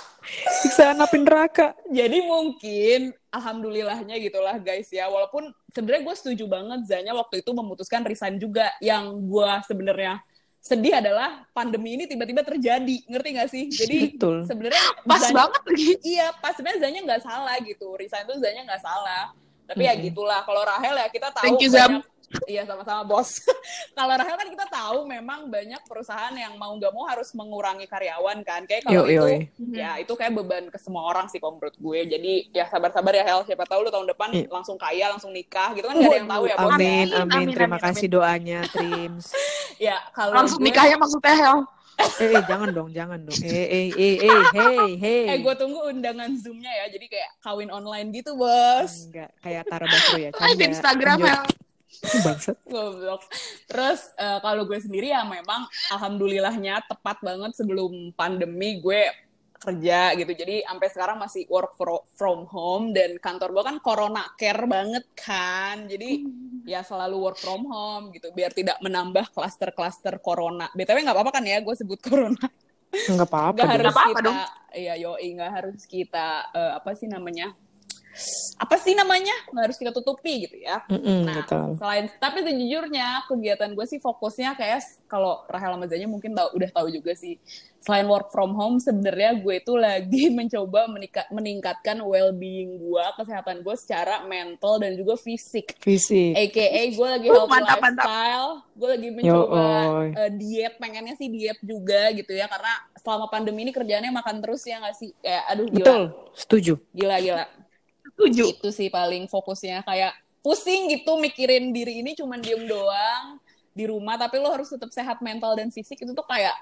Siksaan 0.62 0.98
api 1.02 1.18
neraka. 1.24 1.74
Jadi 1.88 2.18
mungkin 2.22 3.12
alhamdulillahnya 3.32 4.16
gitulah 4.20 4.56
guys 4.60 4.88
ya. 4.92 5.08
Walaupun 5.08 5.50
sebenarnya 5.72 6.02
gue 6.04 6.14
setuju 6.16 6.44
banget 6.46 6.80
Zanya 6.86 7.12
waktu 7.16 7.42
itu 7.42 7.50
memutuskan 7.52 8.04
resign 8.04 8.38
juga. 8.38 8.70
Yang 8.78 9.18
gue 9.24 9.50
sebenarnya 9.66 10.20
sedih 10.68 11.00
adalah 11.00 11.48
pandemi 11.56 11.96
ini 11.96 12.04
tiba-tiba 12.04 12.44
terjadi. 12.44 12.96
Ngerti 13.08 13.28
gak 13.32 13.48
sih? 13.48 13.64
Jadi 13.72 14.20
sebenarnya 14.52 14.84
Pas 15.08 15.20
Zanya- 15.24 15.36
banget 15.40 15.62
lagi. 15.64 15.90
Iya, 16.04 16.26
pas 16.36 16.52
sebenarnya 16.52 16.80
Zanya 16.84 17.00
nggak 17.08 17.22
salah 17.24 17.56
gitu. 17.64 17.96
Resign 17.96 18.28
tuh 18.28 18.36
Zanya 18.36 18.62
nggak 18.68 18.82
salah. 18.84 19.32
Tapi 19.64 19.88
ya 19.88 19.96
Mm-mm. 19.96 20.04
gitulah. 20.12 20.44
Kalau 20.44 20.62
Rahel 20.64 20.94
ya 21.00 21.08
kita 21.08 21.28
tahu 21.32 21.44
Thank 21.48 21.64
you, 21.64 21.72
Zam. 21.72 22.04
Iya 22.44 22.64
sama-sama 22.64 23.02
bos. 23.02 23.40
Kalau 23.96 24.12
Rahel 24.12 24.36
kan 24.36 24.48
kita 24.48 24.66
tahu 24.66 25.04
memang 25.04 25.48
banyak 25.48 25.80
perusahaan 25.84 26.30
yang 26.30 26.54
mau 26.54 26.70
nggak 26.72 26.92
mau 26.92 27.04
harus 27.04 27.32
mengurangi 27.32 27.84
karyawan 27.84 28.40
kan. 28.42 28.62
Kayak 28.62 28.84
kalau 28.84 29.04
Yoi, 29.04 29.08
itu 29.08 29.16
yoi. 29.16 29.36
ya 29.72 29.90
itu 29.96 30.12
kayak 30.12 30.32
beban 30.34 30.64
ke 30.66 30.76
semua 30.76 31.02
orang 31.04 31.26
sih 31.26 31.36
kalau 31.36 31.56
menurut 31.56 31.72
gue. 31.74 32.00
Jadi 32.06 32.32
ya 32.50 32.68
sabar-sabar 32.68 33.12
ya 33.12 33.24
Hel. 33.24 33.42
Siapa 33.42 33.64
tahu 33.64 33.80
lu 33.82 33.90
tahun 33.90 34.06
depan 34.06 34.28
Iya. 34.30 34.46
langsung 34.48 34.76
kaya, 34.76 35.08
langsung 35.08 35.32
nikah 35.32 35.72
gitu 35.72 35.88
kan 35.88 35.96
nggak 35.96 36.04
ada 36.06 36.18
yang 36.18 36.28
tahu 36.28 36.44
ya 36.44 36.54
bos. 36.54 36.68
Amin, 36.70 36.78
Amin, 36.78 37.08
amin. 37.10 37.32
amin, 37.32 37.48
Terima 37.56 37.76
amin, 37.76 37.86
kasih 37.86 38.08
doanya, 38.08 38.58
Trims. 38.68 39.26
Ya 39.78 39.94
kalau 40.10 40.34
Langsung 40.34 40.58
gue- 40.58 40.68
nikahnya 40.68 40.96
maksudnya 40.98 41.34
Hel. 41.34 41.58
eh, 42.22 42.30
eh, 42.30 42.42
jangan 42.46 42.68
dong, 42.70 42.88
jangan 42.90 43.18
dong. 43.22 43.34
Eh, 43.40 43.50
eh, 43.50 43.88
eh, 43.90 44.16
eh, 44.20 44.42
hey, 44.52 44.88
hey. 44.96 45.22
Eh 45.32 45.38
gue 45.38 45.54
tunggu 45.54 45.86
undangan 45.86 46.30
zoomnya 46.34 46.70
ya. 46.76 46.90
Jadi 46.90 47.06
kayak 47.06 47.30
kawin 47.40 47.70
online 47.70 48.10
gitu 48.10 48.34
bos. 48.34 49.06
Enggak, 49.06 49.30
kayak 49.38 49.66
Tara 49.66 49.82
Basro 49.82 50.14
ya. 50.14 50.30
Live 50.30 50.36
Canda. 50.36 50.64
Instagram 50.66 51.18
Lanjut. 51.18 51.66
Bangsat. 52.24 52.56
Goblok. 52.68 53.22
Terus 53.66 54.00
eh, 54.16 54.38
kalau 54.44 54.62
gue 54.68 54.78
sendiri 54.78 55.10
ya 55.10 55.24
memang 55.24 55.66
alhamdulillahnya 55.90 56.84
tepat 56.86 57.18
banget 57.24 57.52
sebelum 57.56 58.12
pandemi 58.14 58.78
gue 58.78 59.08
kerja 59.58 60.14
gitu. 60.14 60.32
Jadi 60.32 60.62
sampai 60.62 60.88
sekarang 60.88 61.16
masih 61.18 61.42
work 61.50 61.74
fro- 61.74 62.06
from 62.14 62.46
home 62.46 62.94
dan 62.94 63.18
kantor 63.18 63.50
gue 63.58 63.64
kan 63.66 63.76
corona 63.82 64.24
care 64.38 64.64
banget 64.70 65.04
kan. 65.18 65.90
Jadi 65.90 66.22
ya 66.62 66.86
selalu 66.86 67.16
work 67.18 67.38
from 67.42 67.66
home 67.66 68.14
gitu 68.14 68.30
biar 68.30 68.54
tidak 68.54 68.78
menambah 68.78 69.34
klaster-klaster 69.34 70.22
corona. 70.22 70.70
BTW 70.72 71.02
nggak 71.02 71.16
apa-apa 71.16 71.32
kan 71.34 71.44
ya 71.44 71.58
gue 71.58 71.74
sebut 71.74 71.98
corona. 72.06 72.46
Enggak 72.88 73.28
apa-apa. 73.28 73.56
Nggak 73.58 73.68
harus 73.74 73.92
apa-apa 73.92 74.08
kita 74.08 74.22
dong. 74.24 74.38
iya 74.72 74.94
yoi 74.96 75.28
nggak 75.36 75.52
harus 75.52 75.80
kita 75.84 76.28
eh, 76.54 76.72
apa 76.78 76.90
sih 76.94 77.10
namanya? 77.10 77.52
Apa 78.58 78.74
sih 78.76 78.92
namanya? 78.92 79.30
Nggak 79.48 79.64
harus 79.70 79.78
kita 79.78 79.90
tutupi 79.90 80.44
gitu 80.44 80.58
ya. 80.58 80.82
Mm-mm, 80.86 81.22
Nah, 81.22 81.36
betul. 81.40 81.78
selain 81.78 82.10
tapi 82.18 82.42
sejujurnya 82.42 83.24
kegiatan 83.26 83.70
gue 83.70 83.86
sih 83.86 83.98
fokusnya 83.98 84.54
kayak 84.54 84.80
kalau 85.06 85.46
Rahel 85.46 85.74
sama 85.74 85.86
Zanya 85.86 86.06
mungkin 86.06 86.34
tahu 86.34 86.58
udah 86.58 86.70
tahu 86.72 86.88
juga 86.90 87.14
sih. 87.14 87.38
Selain 87.78 88.10
work 88.10 88.34
from 88.34 88.52
home 88.52 88.82
sebenarnya 88.82 89.38
gue 89.38 89.54
itu 89.56 89.72
lagi 89.72 90.26
mencoba 90.34 90.90
menika- 90.90 91.30
meningkatkan 91.30 92.02
well-being 92.02 92.74
gue, 92.76 93.04
kesehatan 93.14 93.62
gue 93.62 93.74
secara 93.78 94.26
mental 94.26 94.82
dan 94.82 94.98
juga 94.98 95.14
fisik. 95.14 95.78
Fisik. 95.78 96.34
AKA 96.34 96.82
gue 96.92 97.06
lagi 97.08 97.26
Uh, 97.28 97.34
healthy 97.38 97.52
mantap, 97.54 97.78
mantap. 97.78 98.02
lifestyle, 98.02 98.50
gue 98.74 98.88
lagi 98.90 99.08
mencoba 99.14 99.62
eh, 100.10 100.30
diet, 100.34 100.74
pengennya 100.76 101.14
sih 101.14 101.28
diet 101.28 101.58
juga 101.62 102.10
gitu 102.10 102.32
ya 102.32 102.50
karena 102.50 102.72
selama 102.98 103.30
pandemi 103.30 103.62
ini 103.62 103.70
kerjaannya 103.70 104.10
makan 104.10 104.42
terus 104.42 104.66
ya 104.66 104.82
nggak 104.82 104.96
sih? 104.98 105.14
Kayak 105.22 105.42
aduh 105.46 105.66
gila, 105.66 105.78
Betul, 105.78 106.02
setuju. 106.34 106.74
gila 106.90 107.16
gila 107.20 107.46
Setuju. 108.18 108.44
itu 108.50 108.68
sih 108.74 108.90
paling 108.90 109.30
fokusnya 109.30 109.86
kayak 109.86 110.10
pusing 110.42 110.90
gitu 110.90 111.14
mikirin 111.16 111.70
diri 111.70 112.02
ini 112.02 112.12
cuman 112.12 112.42
diem 112.42 112.66
doang 112.66 113.38
di 113.70 113.86
rumah 113.86 114.18
tapi 114.18 114.42
lo 114.42 114.50
harus 114.50 114.66
tetap 114.66 114.90
sehat 114.90 115.22
mental 115.22 115.54
dan 115.54 115.70
fisik 115.70 115.94
itu 115.96 116.10
tuh 116.10 116.26
kayak 116.26 116.54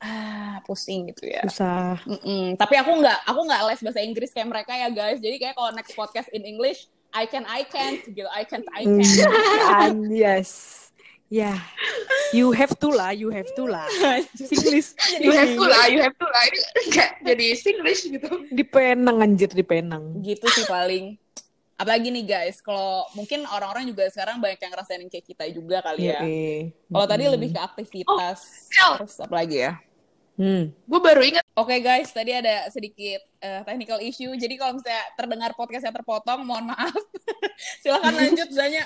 ah 0.00 0.58
pusing 0.64 1.12
gitu 1.12 1.28
ya 1.28 1.44
Susah. 1.46 2.00
Mm-mm. 2.02 2.56
tapi 2.56 2.74
aku 2.74 2.90
nggak 2.96 3.18
aku 3.22 3.40
nggak 3.44 3.60
les 3.68 3.80
bahasa 3.84 4.00
Inggris 4.00 4.32
kayak 4.32 4.48
mereka 4.48 4.72
ya 4.74 4.88
guys 4.88 5.20
jadi 5.20 5.36
kayak 5.38 5.54
kalau 5.54 5.70
next 5.70 5.92
podcast 5.92 6.32
in 6.32 6.42
English 6.42 6.88
I 7.12 7.28
can 7.28 7.44
I 7.44 7.62
can't 7.62 8.00
gitu 8.02 8.24
I 8.26 8.42
can't 8.42 8.64
I 8.72 8.82
Mm, 8.82 8.98
can't 8.98 9.36
and 9.84 10.00
yes. 10.16 10.81
Ya, 11.32 11.56
you 12.36 12.52
have 12.52 12.76
to 12.76 12.92
lah, 12.92 13.16
you 13.16 13.32
have 13.32 13.48
to 13.56 13.64
lah. 13.64 13.88
Singlish. 14.36 14.92
You 15.16 15.32
have 15.32 15.56
to 15.56 15.64
lah, 15.64 15.88
you 15.88 16.04
have 16.04 16.12
to 16.12 16.26
lah. 16.28 16.42
Ini 16.44 16.60
kayak 16.92 17.12
jadi 17.24 17.46
Singlish 17.56 18.04
gitu. 18.04 18.28
Di 18.52 18.60
Penang 18.68 19.24
anjir, 19.24 19.48
di 19.48 19.64
Penang. 19.64 20.20
gitu 20.20 20.44
sih 20.52 20.68
paling 20.68 21.16
apalagi 21.72 22.14
nih 22.14 22.22
guys 22.22 22.62
kalau 22.62 23.02
mungkin 23.18 23.42
orang-orang 23.48 23.90
juga 23.90 24.06
sekarang 24.06 24.38
banyak 24.38 24.54
yang 24.60 24.70
ngerasain 24.70 25.02
kayak 25.10 25.26
kita 25.26 25.44
juga 25.50 25.82
kali 25.82 26.14
ya 26.14 26.22
Yoi. 26.22 26.70
kalau 26.86 27.06
tadi 27.10 27.26
lebih 27.26 27.50
ke 27.50 27.58
aktivitas 27.58 28.70
Sel. 28.70 29.02
terus 29.02 29.18
apa 29.18 29.34
lagi 29.34 29.66
ya 29.66 29.74
Hmm. 30.32 30.72
Gue 30.88 30.96
baru 30.96 31.20
ingat 31.20 31.44
Oke 31.52 31.76
guys, 31.84 32.08
tadi 32.08 32.32
ada 32.32 32.64
sedikit 32.72 33.20
eh, 33.44 33.60
technical 33.68 34.00
issue. 34.00 34.32
Jadi 34.32 34.56
kalau 34.56 34.80
misalnya 34.80 35.04
terdengar 35.12 35.52
podcastnya 35.52 35.92
terpotong, 35.92 36.40
mohon 36.48 36.72
maaf. 36.72 36.88
Silahkan 37.84 38.16
lanjut, 38.16 38.48
Zanya. 38.48 38.80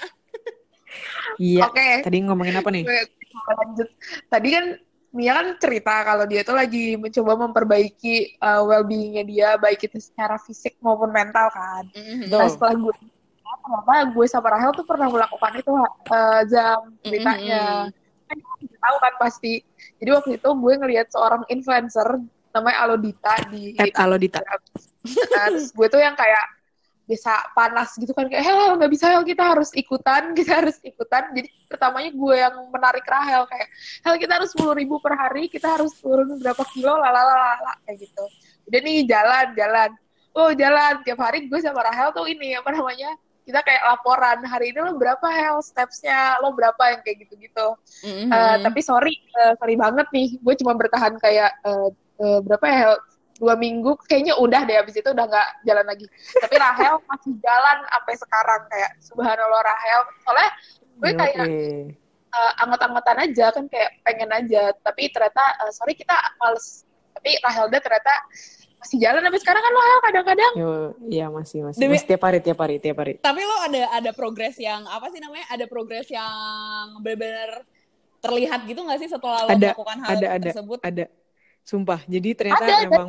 Iya. 1.37 1.69
Oke. 1.69 2.07
Tadi 2.07 2.17
ngomongin 2.25 2.57
apa 2.59 2.69
nih? 2.73 2.85
lanjut. 3.37 3.89
Tadi 4.33 4.49
kan 4.53 4.67
Mia 5.17 5.33
kan 5.33 5.57
cerita 5.57 6.05
kalau 6.05 6.29
dia 6.29 6.45
tuh 6.45 6.53
lagi 6.53 6.93
mencoba 7.01 7.49
memperbaiki 7.49 8.37
uh, 8.37 8.61
well-being-nya 8.69 9.25
dia, 9.25 9.49
baik 9.57 9.89
itu 9.89 9.97
secara 9.97 10.37
fisik 10.37 10.77
maupun 10.85 11.09
mental 11.09 11.49
kan. 11.49 11.89
Betul. 11.89 12.37
Nah 12.37 12.49
setelah 12.53 12.75
gue 12.77 12.95
ternyata 13.67 14.13
gue 14.13 14.27
sama 14.29 14.49
Rahel 14.53 14.71
tuh 14.77 14.87
pernah 14.87 15.09
melakukan 15.09 15.53
itu 15.57 15.73
uh, 15.73 16.43
jam 16.45 16.93
ceritanya. 17.01 17.89
Kan 18.29 18.37
kita 18.61 18.77
tahu 18.77 18.97
kan 19.01 19.15
pasti. 19.17 19.65
Jadi 19.97 20.11
waktu 20.13 20.31
itu 20.37 20.49
gue 20.53 20.73
ngelihat 20.85 21.09
seorang 21.09 21.43
influencer 21.49 22.21
namanya 22.53 22.77
Alodita 22.85 23.35
di 23.49 23.73
At 23.81 23.97
Alodita. 23.97 24.45
Nah, 24.45 25.47
terus 25.49 25.73
gue 25.73 25.87
tuh 25.89 26.01
yang 26.03 26.13
kayak 26.13 26.45
bisa 27.07 27.33
panas 27.55 27.95
gitu 27.95 28.11
kan 28.11 28.27
kayak 28.27 28.43
hel 28.43 28.75
nggak 28.75 28.91
bisa 28.91 29.07
Hel 29.07 29.23
kita 29.23 29.55
harus 29.55 29.71
ikutan 29.73 30.31
kita 30.39 30.63
harus 30.63 30.77
ikutan 30.83 31.31
jadi 31.33 31.49
pertamanya 31.71 32.11
gue 32.11 32.35
yang 32.35 32.55
menarik 32.69 33.07
Rahel 33.07 33.47
kayak 33.47 33.69
hel 34.03 34.17
kita 34.19 34.33
harus 34.43 34.51
sepuluh 34.51 34.75
ribu 34.75 34.99
per 34.99 35.15
hari 35.15 35.47
kita 35.47 35.79
harus 35.79 35.95
turun 36.03 36.37
berapa 36.43 36.63
kilo 36.75 36.99
lalalala 36.99 37.79
kayak 37.87 38.03
gitu 38.03 38.25
udah 38.67 38.81
nih 38.83 39.07
jalan 39.07 39.47
jalan 39.55 39.91
oh 40.35 40.51
jalan 40.53 40.95
tiap 41.07 41.23
hari 41.23 41.47
gue 41.47 41.59
sama 41.63 41.87
Rahel 41.87 42.11
tuh 42.11 42.27
ini 42.27 42.59
apa 42.59 42.75
namanya 42.75 43.15
kita 43.47 43.63
kayak 43.63 43.83
laporan 43.87 44.43
hari 44.43 44.75
ini 44.75 44.83
lo 44.83 44.99
berapa 44.99 45.27
Hel 45.31 45.63
stepsnya 45.63 46.43
lo 46.43 46.51
berapa 46.51 46.83
yang 46.91 47.01
kayak 47.07 47.23
gitu-gitu 47.23 47.79
Mm-hmm. 48.05 48.29
Eh, 48.29 48.57
tapi 48.61 48.81
sorry, 48.85 49.15
eh, 49.17 49.53
sorry 49.57 49.75
banget 49.79 50.07
nih. 50.13 50.37
Gue 50.45 50.55
cuma 50.61 50.77
bertahan 50.77 51.17
kayak 51.17 51.51
eh, 51.65 51.89
eh, 52.21 52.39
berapa 52.45 52.67
ya? 52.69 52.89
Dua 53.37 53.53
minggu, 53.53 54.01
kayaknya 54.05 54.35
udah 54.41 54.65
deh. 54.65 54.81
Abis 54.81 54.97
itu 54.97 55.09
udah 55.13 55.25
nggak 55.29 55.49
jalan 55.65 55.85
lagi. 55.85 56.07
Tapi 56.41 56.55
Rahel 56.57 56.97
masih 57.05 57.33
jalan 57.37 57.77
sampai 57.85 58.15
sekarang 58.17 58.61
kayak 58.73 58.91
Subhanallah 59.05 59.61
Rahel. 59.61 60.01
Soalnya 60.25 60.51
gue 60.97 61.11
kayak 61.13 61.45
Yoi. 61.45 61.93
eh, 62.33 62.53
anggot-anggotan 62.61 63.19
aja 63.21 63.47
kan 63.53 63.65
kayak 63.69 63.91
pengen 64.01 64.31
aja. 64.33 64.73
Tapi 64.81 65.13
ternyata 65.13 65.43
eh, 65.63 65.73
sorry 65.73 65.93
kita 65.93 66.17
males. 66.41 66.89
Tapi 67.13 67.37
Rahelda 67.41 67.77
ternyata 67.81 68.13
masih 68.77 68.97
jalan 69.01 69.21
sampai 69.25 69.41
sekarang 69.41 69.63
kan 69.65 69.73
Rahel 69.73 69.99
kadang-kadang. 70.01 70.53
Iya 71.09 71.27
masih 71.29 71.59
masih. 71.65 71.81
Demi- 71.81 71.97
Masih 72.01 72.09
tiap 72.09 72.23
hari, 72.25 72.39
tiap 72.41 72.59
hari, 72.61 72.77
tiap 72.81 72.97
hari. 73.01 73.13
Tapi 73.21 73.41
lo 73.41 73.57
ada 73.69 73.83
ada 74.01 74.11
progres 74.13 74.57
yang 74.57 74.85
apa 74.85 75.13
sih 75.13 75.21
namanya? 75.21 75.45
Ada 75.53 75.65
progres 75.69 76.09
yang 76.09 76.33
benar-benar 77.01 77.69
terlihat 78.17 78.65
gitu 78.65 78.81
nggak 78.81 78.99
sih 78.99 79.09
setelah 79.09 79.45
lo 79.45 79.51
Ada, 79.53 79.77
melakukan 79.77 79.99
hal 80.01 80.11
ada, 80.17 80.27
ada. 80.41 80.45
tersebut? 80.49 80.79
Ada. 80.81 81.05
Sumpah. 81.67 81.99
Jadi 82.07 82.31
ternyata 82.33 82.63
Ada, 82.63 82.75
ada. 82.79 82.87
memang 82.87 83.09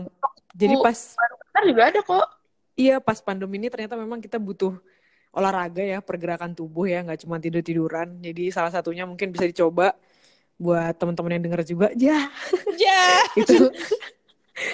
jadi 0.52 0.74
pas 0.82 1.14
Ntar 1.54 1.64
juga 1.64 1.82
ada 1.86 2.00
kok. 2.02 2.28
iya 2.74 2.98
pas 2.98 3.22
pandemi 3.22 3.58
ini 3.58 3.70
ternyata 3.70 3.94
memang 3.94 4.18
kita 4.18 4.38
butuh 4.38 4.74
olahraga 5.30 5.86
ya, 5.86 6.02
pergerakan 6.02 6.58
tubuh 6.58 6.90
ya, 6.90 7.06
nggak 7.06 7.22
cuma 7.22 7.38
tidur-tiduran. 7.38 8.18
Jadi 8.18 8.50
salah 8.50 8.74
satunya 8.74 9.06
mungkin 9.06 9.30
bisa 9.30 9.46
dicoba 9.46 9.94
buat 10.58 10.98
teman-teman 10.98 11.38
yang 11.38 11.44
denger 11.46 11.62
juga. 11.64 11.88
Ya, 11.94 12.26
Ya. 12.76 13.22
itu 13.46 13.70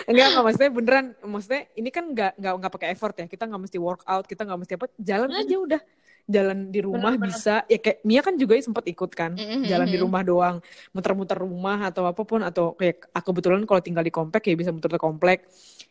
enggak 0.08 0.28
enggak 0.32 0.44
maksudnya 0.48 0.72
beneran 0.72 1.06
maksudnya 1.20 1.62
ini 1.76 1.90
kan 1.92 2.08
nggak 2.08 2.40
nggak 2.40 2.54
nggak 2.56 2.72
pakai 2.72 2.88
effort 2.96 3.16
ya 3.20 3.28
kita 3.28 3.44
nggak 3.44 3.62
mesti 3.68 3.78
workout 3.84 4.24
kita 4.24 4.42
nggak 4.48 4.60
mesti 4.64 4.74
apa 4.80 4.88
jalan 4.96 5.30
aja 5.36 5.56
udah 5.60 5.82
jalan 6.26 6.72
di 6.72 6.80
rumah 6.80 7.14
Bener-bener. 7.14 7.36
bisa. 7.36 7.56
Ya 7.68 7.80
kayak 7.80 8.00
Mia 8.08 8.22
kan 8.24 8.36
juga 8.40 8.56
sempat 8.58 8.88
ikut 8.88 9.12
kan 9.12 9.36
Mhm. 9.36 9.68
jalan 9.68 9.88
di 9.92 9.98
rumah 10.00 10.22
doang 10.24 10.56
muter-muter 10.96 11.36
rumah 11.36 11.92
atau 11.92 12.08
apa 12.08 12.24
pun 12.24 12.40
atau 12.42 12.74
kayak 12.74 13.12
aku 13.12 13.36
kebetulan 13.36 13.64
kalau 13.68 13.82
tinggal 13.84 14.04
di 14.04 14.14
komplek 14.14 14.48
ya 14.48 14.56
bisa 14.56 14.72
muter 14.72 14.88
ke 14.92 15.00
komplek. 15.00 15.48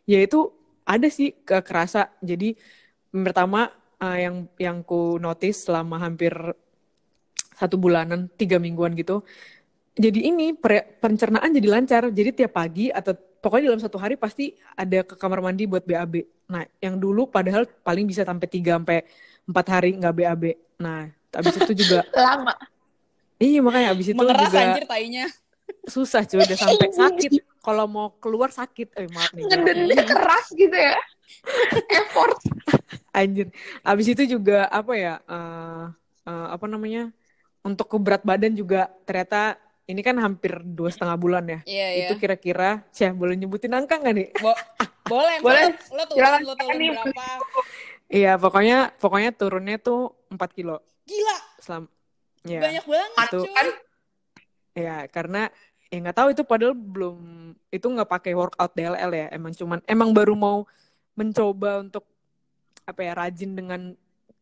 Ya 0.09 0.19
itu 0.25 0.49
ada 0.89 1.07
sih 1.13 1.37
ke 1.45 1.61
kerasa. 1.61 2.09
Jadi 2.25 2.57
pertama 3.13 3.69
eh, 4.01 4.19
yang 4.27 4.37
yang 4.57 4.79
ku 4.83 5.21
notice 5.21 5.69
selama 5.69 6.01
hampir 6.01 6.33
satu 7.53 7.77
bulanan 7.77 8.27
tiga 8.35 8.57
mingguan 8.57 8.97
gitu 8.97 9.23
jadi 9.93 10.33
ini 10.33 10.57
per- 10.57 10.97
pencernaan 11.05 11.53
jadi 11.53 11.69
lancar. 11.69 12.03
Jadi 12.09 12.33
tiap 12.33 12.57
pagi 12.57 12.89
atau 12.89 13.13
pokoknya 13.13 13.69
dalam 13.69 13.83
satu 13.83 14.01
hari 14.01 14.17
pasti 14.17 14.57
ada 14.73 15.05
ke 15.05 15.21
kamar 15.21 15.45
mandi 15.45 15.69
buat 15.69 15.85
BAB 15.85 16.15
nah 16.49 16.65
yang 16.81 16.97
dulu 16.97 17.29
padahal 17.29 17.65
paling 17.83 18.05
bisa 18.09 18.25
sampai 18.25 18.49
tiga 18.49 18.77
sampai 18.81 19.05
empat 19.49 19.67
hari 19.69 19.91
nggak 19.99 20.15
BAB 20.15 20.45
nah 20.79 21.11
habis 21.33 21.55
itu 21.59 21.73
juga 21.85 22.05
Lama. 22.17 22.55
iya 23.43 23.59
makanya 23.65 23.89
habis 23.95 24.07
itu 24.13 24.19
Mengeras 24.19 24.51
juga 24.51 24.59
anjir 24.63 24.85
tainya. 24.87 25.27
susah 25.89 26.23
cuy 26.23 26.39
udah 26.47 26.59
sampai 26.59 26.89
sakit 26.95 27.31
kalau 27.63 27.87
mau 27.87 28.11
keluar 28.19 28.51
sakit. 28.51 28.91
Eh 28.99 29.07
maaf 29.11 29.31
nih. 29.35 29.47
maaf. 29.47 29.63
Ngedendnya 29.63 30.03
keras 30.07 30.47
gitu 30.55 30.75
ya. 30.75 30.99
Effort. 32.03 32.39
Anjir. 33.15 33.47
Abis 33.87 34.07
itu 34.11 34.23
juga 34.39 34.67
apa 34.69 34.93
ya? 34.99 35.15
eh 35.23 35.85
eh, 36.27 36.47
apa 36.55 36.67
namanya? 36.67 37.11
Untuk 37.63 37.87
ke 37.87 37.97
berat 38.03 38.27
badan 38.27 38.59
juga 38.59 38.91
ternyata 39.07 39.59
ini 39.87 40.03
kan 40.03 40.19
hampir 40.19 40.59
dua 40.63 40.91
setengah 40.91 41.15
bulan 41.19 41.45
ya. 41.47 41.59
Iya, 41.67 41.87
iya. 41.95 42.07
Itu 42.11 42.15
kira-kira, 42.19 42.83
sih 42.91 43.07
boleh 43.15 43.35
nyebutin 43.39 43.75
angka 43.75 43.99
nggak 44.03 44.15
nih? 44.19 44.29
Bo- 44.43 44.59
boleh, 45.07 45.37
Boleh. 45.47 45.71
Lo, 45.95 46.03
Silakan, 46.11 46.41
lo 46.47 46.55
nih. 46.79 46.91
berapa? 46.95 47.27
Iya, 48.13 48.37
pokoknya 48.37 48.93
pokoknya 49.01 49.31
turunnya 49.33 49.81
tuh 49.81 50.13
4 50.29 50.51
kilo. 50.53 50.85
Gila, 51.09 51.39
Selam 51.57 51.89
ya. 52.45 52.61
banyak 52.61 52.85
banget, 52.85 53.29
Tuh. 53.33 53.45
cuy. 53.49 53.57
Kan 53.57 53.69
Ya, 54.73 55.05
karena 55.05 55.53
ya 55.93 56.01
nggak 56.01 56.17
tahu 56.17 56.29
itu 56.33 56.43
padahal 56.49 56.73
belum 56.73 57.53
itu 57.69 57.85
nggak 57.85 58.09
pakai 58.09 58.33
workout 58.33 58.73
DLL 58.73 59.13
ya. 59.13 59.27
Emang 59.29 59.53
cuman 59.53 59.85
emang 59.85 60.17
baru 60.17 60.33
mau 60.33 60.65
mencoba 61.13 61.85
untuk 61.85 62.09
apa 62.89 63.01
ya 63.05 63.13
rajin 63.13 63.53
dengan 63.53 63.93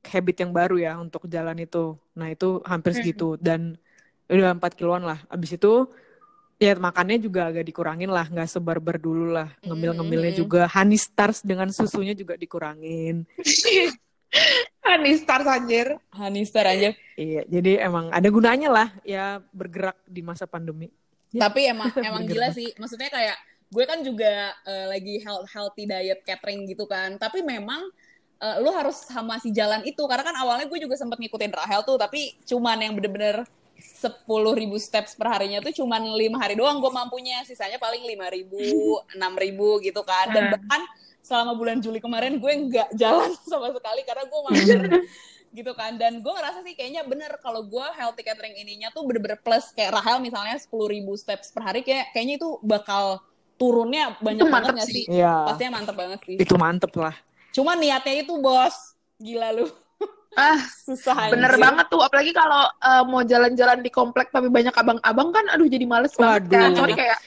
habit 0.07 0.37
yang 0.39 0.55
baru 0.55 0.77
ya 0.79 0.93
untuk 1.03 1.27
jalan 1.27 1.59
itu. 1.59 1.99
Nah, 2.15 2.31
itu 2.31 2.63
hampir 2.63 2.95
segitu 2.95 3.35
dan 3.43 3.75
udah 4.31 4.55
4 4.55 4.79
kiloan 4.79 5.03
lah. 5.03 5.19
Abis 5.27 5.59
itu 5.59 5.91
ya 6.61 6.77
makannya 6.77 7.17
juga 7.17 7.49
agak 7.49 7.65
dikurangin 7.65 8.13
lah, 8.13 8.29
nggak 8.29 8.47
sebarbar 8.53 9.01
dulu 9.01 9.33
lah. 9.33 9.49
Ngemil-ngemilnya 9.65 10.37
Mm-mm. 10.37 10.43
juga 10.45 10.69
honey 10.69 11.01
stars 11.01 11.41
dengan 11.41 11.73
susunya 11.73 12.13
juga 12.13 12.37
dikurangin. 12.37 13.25
Honey 14.87 15.19
Stars 15.19 15.47
anjir. 15.47 15.99
Hanister 16.15 16.63
aja. 16.63 16.95
Iya, 17.19 17.43
jadi 17.51 17.83
emang 17.83 18.15
ada 18.15 18.29
gunanya 18.31 18.71
lah 18.71 18.89
ya 19.03 19.43
bergerak 19.51 19.99
di 20.07 20.23
masa 20.23 20.47
pandemi. 20.47 20.87
Ya. 21.35 21.51
Tapi 21.51 21.67
emang 21.71 21.91
emang 22.09 22.25
gila 22.27 22.55
sih. 22.55 22.71
Maksudnya 22.79 23.11
kayak 23.11 23.37
gue 23.71 23.85
kan 23.87 23.99
juga 24.03 24.55
eh, 24.67 24.87
lagi 24.87 25.19
health, 25.23 25.47
healthy 25.51 25.85
diet 25.87 26.23
catering 26.23 26.67
gitu 26.71 26.87
kan. 26.87 27.19
Tapi 27.19 27.43
memang 27.43 27.91
eh, 28.41 28.57
lu 28.63 28.71
harus 28.71 29.03
sama 29.07 29.39
si 29.43 29.51
jalan 29.51 29.83
itu 29.83 30.01
karena 30.07 30.25
kan 30.27 30.37
awalnya 30.39 30.67
gue 30.71 30.79
juga 30.79 30.95
sempat 30.95 31.19
ngikutin 31.19 31.53
Rahel 31.55 31.83
tuh 31.83 31.99
tapi 32.01 32.39
cuman 32.47 32.79
yang 32.81 32.95
bener-bener 32.97 33.45
10.000 33.81 34.25
ribu 34.55 34.77
steps 34.77 35.13
per 35.13 35.29
harinya 35.29 35.59
tuh 35.59 35.75
cuman 35.75 36.13
lima 36.13 36.39
hari 36.39 36.55
doang 36.55 36.79
gue 36.79 36.89
mampunya 36.89 37.41
sisanya 37.43 37.77
paling 37.77 38.05
5.000 38.05 38.17
ribu 38.31 38.61
enam 39.15 39.33
ribu 39.35 39.81
gitu 39.81 40.01
kan 40.03 40.29
dan 40.29 40.43
Hmm. 40.43 40.55
bahkan 40.55 40.83
selama 41.21 41.53
bulan 41.53 41.79
Juli 41.79 41.99
kemarin 41.99 42.37
gue 42.37 42.53
nggak 42.69 42.95
jalan 43.01 43.33
sama 43.43 43.69
sekali 43.71 44.03
karena 44.03 44.25
gue 44.25 44.41
mager 44.47 44.81
gitu 45.59 45.73
kan 45.73 45.95
dan 45.95 46.19
gue 46.19 46.31
ngerasa 46.31 46.61
sih 46.61 46.73
kayaknya 46.73 47.03
bener 47.03 47.35
kalau 47.39 47.61
gue 47.63 47.87
healthy 47.93 48.23
catering 48.23 48.55
ininya 48.55 48.89
tuh 48.89 49.03
bener-bener 49.03 49.35
plus 49.37 49.69
kayak 49.71 49.93
Rahel 49.93 50.21
misalnya 50.21 50.55
10.000 50.55 50.71
ribu 50.87 51.13
steps 51.15 51.51
per 51.51 51.65
hari 51.65 51.83
kayak 51.83 52.13
kayaknya 52.13 52.39
itu 52.39 52.55
bakal 52.61 53.19
turunnya 53.57 54.15
banyak 54.17 54.41
Itu 54.41 54.49
banget 54.49 54.73
gak 54.75 54.87
sih. 54.87 55.05
sih 55.05 55.05
Iya. 55.13 55.45
pastinya 55.45 55.73
mantep 55.77 55.93
banget 55.95 56.21
sih 56.23 56.37
Itu 56.39 56.55
mantep 56.55 56.93
lah. 56.95 57.13
Cuma 57.51 57.75
niatnya 57.75 58.23
itu 58.23 58.33
bos, 58.39 58.95
gila 59.19 59.51
lu. 59.53 59.67
Ah, 60.39 60.63
Susah 60.63 61.31
bener 61.31 61.51
anjir. 61.51 61.63
banget 61.63 61.87
tuh. 61.91 62.01
Apalagi 62.03 62.31
kalau 62.31 62.63
eh, 62.67 63.05
mau 63.07 63.23
jalan-jalan 63.27 63.83
di 63.83 63.91
komplek 63.91 64.31
tapi 64.31 64.47
banyak 64.47 64.75
abang-abang 64.75 65.29
kan, 65.35 65.45
aduh 65.51 65.67
jadi 65.67 65.85
males 65.87 66.15
banget 66.15 66.47
Waduh. 66.47 66.55
kan. 66.55 66.71
Sorry 66.79 66.95
kayak 66.95 67.19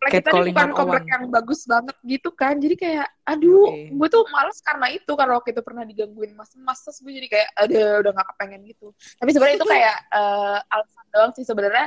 komplek 0.00 0.12
kita 0.16 0.32
Catcalling 0.32 0.54
bukan 0.56 0.70
101. 0.72 0.80
komplek 0.80 1.04
yang 1.12 1.24
bagus 1.28 1.60
banget 1.68 1.96
gitu 2.08 2.30
kan. 2.32 2.54
Jadi 2.56 2.74
kayak, 2.80 3.06
aduh, 3.28 3.68
Oke. 3.68 3.92
gue 3.92 4.08
tuh 4.08 4.22
males 4.32 4.58
karena 4.64 4.86
itu. 4.88 5.12
Karena 5.12 5.32
waktu 5.36 5.50
itu 5.52 5.60
pernah 5.60 5.84
digangguin 5.84 6.32
mas-mas, 6.32 6.80
terus 6.80 6.98
gue 7.04 7.12
jadi 7.12 7.28
kayak, 7.28 7.48
aduh, 7.60 8.00
udah 8.00 8.12
gak 8.16 8.26
kepengen 8.32 8.60
gitu. 8.64 8.86
Tapi 9.20 9.30
sebenarnya 9.36 9.56
itu 9.60 9.68
kayak 9.68 9.96
eh, 10.08 10.58
alasan 10.72 11.06
doang 11.12 11.32
sih 11.36 11.44
sebenarnya. 11.44 11.86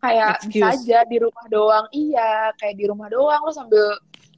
Kayak 0.00 0.40
bisa 0.48 0.72
Excuse. 0.72 0.88
aja 0.88 0.98
di 1.04 1.16
rumah 1.20 1.46
doang. 1.52 1.84
Iya, 1.92 2.56
kayak 2.56 2.74
di 2.80 2.84
rumah 2.88 3.08
doang. 3.12 3.40
Lo 3.44 3.52
sambil 3.52 3.84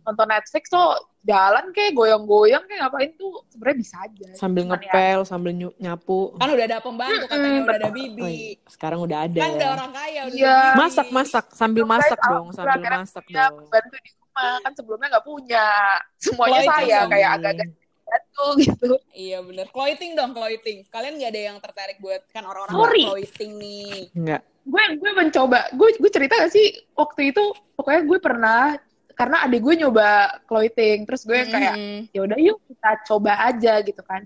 nonton 0.02 0.26
Netflix 0.26 0.64
tuh 0.66 0.88
jalan 1.22 1.70
kayak 1.70 1.92
goyang-goyang 1.92 2.62
kayak 2.64 2.80
ngapain 2.82 3.10
tuh 3.14 3.46
sebenarnya 3.46 3.78
bisa 3.78 3.96
aja. 4.00 4.28
Sambil 4.34 4.62
Cuman 4.64 4.74
ya, 4.74 4.82
ngepel, 4.82 5.18
sambil 5.22 5.52
nyu- 5.52 5.76
nyapu. 5.76 6.34
Kan 6.34 6.48
udah 6.50 6.66
ada 6.66 6.78
pembantu 6.78 7.24
katanya 7.24 7.60
udah 7.62 7.76
ada 7.76 7.86
Oh, 7.86 7.94
bibi. 7.94 8.26
iya. 8.26 8.50
Sekarang 8.66 8.98
udah 9.00 9.18
ada 9.22 9.38
Kan 9.38 9.50
udah 9.52 9.62
ya. 9.62 9.72
orang 9.72 9.90
kaya 9.92 10.20
udah 10.24 10.34
Iya. 10.34 10.56
bibi. 10.58 10.76
Masak, 10.76 11.06
masak. 11.08 11.44
Sambil 11.52 11.84
masak 11.84 12.18
dong. 12.20 12.46
Sambil 12.50 12.74
akhirnya 12.76 13.00
masak 13.00 13.22
punya 13.22 13.44
dong. 13.44 13.54
pembantu 13.62 13.96
di 13.96 14.10
rumah 14.12 14.52
kan 14.58 14.72
sebelumnya 14.74 15.08
nggak 15.08 15.24
punya 15.24 15.64
semuanya 16.24 16.60
saya 16.66 16.98
dong. 16.98 17.10
kayak 17.10 17.30
agak-agak 17.32 17.68
bantu 18.02 18.46
gitu 18.58 18.90
Iya 19.14 19.38
bener. 19.40 19.66
Clothing 19.68 20.12
dong, 20.12 20.30
clothing. 20.32 20.78
Kalian 20.86 21.14
gak 21.16 21.30
ada 21.30 21.42
yang 21.44 21.56
tertarik 21.58 21.96
buat 21.96 22.20
kan 22.28 22.42
orang-orang 22.42 22.74
Sorry. 22.74 23.04
clothing 23.06 23.52
nih. 23.56 24.10
Enggak. 24.12 24.42
gue 24.62 24.78
gue 24.94 25.10
mencoba 25.12 25.66
gue 25.70 25.88
gue 25.96 26.06
cerita 26.08 26.34
gak 26.36 26.50
sih 26.50 26.66
waktu 26.92 27.30
itu 27.30 27.42
pokoknya 27.74 28.02
gue 28.04 28.18
pernah 28.20 28.78
karena 29.12 29.44
adik 29.44 29.60
gue 29.62 29.74
nyoba 29.84 30.40
clothing 30.44 31.04
terus 31.06 31.22
gue 31.22 31.44
kayak 31.46 31.74
Mm-mm. 31.76 31.98
ya 32.10 32.20
udah 32.24 32.38
yuk 32.40 32.58
kita 32.68 32.90
coba 33.08 33.32
aja 33.46 33.78
gitu 33.80 34.02
kan. 34.02 34.24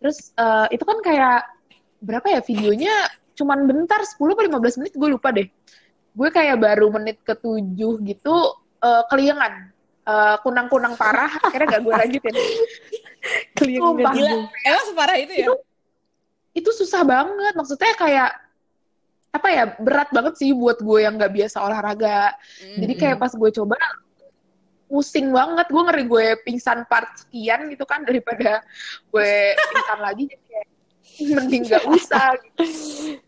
Terus 0.00 0.32
eh, 0.32 0.66
itu 0.74 0.84
kan 0.86 0.98
kayak 1.04 1.40
berapa 2.00 2.26
ya 2.26 2.40
videonya? 2.40 2.94
Cuman 3.36 3.64
bentar 3.64 4.00
10 4.04 4.16
atau 4.16 4.44
15 4.60 4.80
menit 4.80 4.94
gue 4.96 5.08
lupa 5.08 5.28
deh. 5.32 5.48
Gue 6.16 6.28
kayak 6.32 6.56
baru 6.60 6.88
menit 6.92 7.20
ketujuh 7.22 7.94
gitu 8.04 8.34
eh, 8.80 9.02
keliengan. 9.12 9.72
Eh, 10.00 10.36
kunang-kunang 10.40 10.96
parah 10.96 11.28
akhirnya 11.44 11.76
gak 11.76 11.82
gue 11.84 11.94
lanjutin. 11.94 12.34
Sumpah. 13.60 14.12
Gila, 14.16 14.32
emang 14.64 14.84
separah 14.88 15.16
itu 15.20 15.32
ya? 15.36 15.46
Itu- 15.48 15.62
itu 16.50 16.70
susah 16.82 17.06
banget. 17.06 17.52
Maksudnya 17.54 17.94
kayak 17.94 18.30
apa 19.30 19.48
ya 19.54 19.64
berat 19.78 20.10
banget 20.10 20.34
sih 20.42 20.50
buat 20.50 20.82
gue 20.82 21.06
yang 21.06 21.14
nggak 21.14 21.30
biasa 21.30 21.62
olahraga. 21.62 22.34
Jadi 22.58 22.92
kayak 22.98 23.16
pas 23.22 23.30
gue 23.30 23.50
coba 23.54 23.78
pusing 24.90 25.30
banget. 25.30 25.70
Gue 25.70 25.82
ngeri 25.86 26.04
gue 26.10 26.26
pingsan 26.42 26.82
part 26.90 27.06
sekian 27.14 27.70
gitu 27.70 27.86
kan 27.86 28.02
daripada 28.02 28.66
gue 29.14 29.54
pingsan 29.54 29.98
lagi. 30.02 30.26
Jadi 30.26 30.44
kayak 30.50 30.66
mending 31.38 31.62
nggak 31.70 31.84
usah. 31.86 32.34
Gitu. 32.42 32.62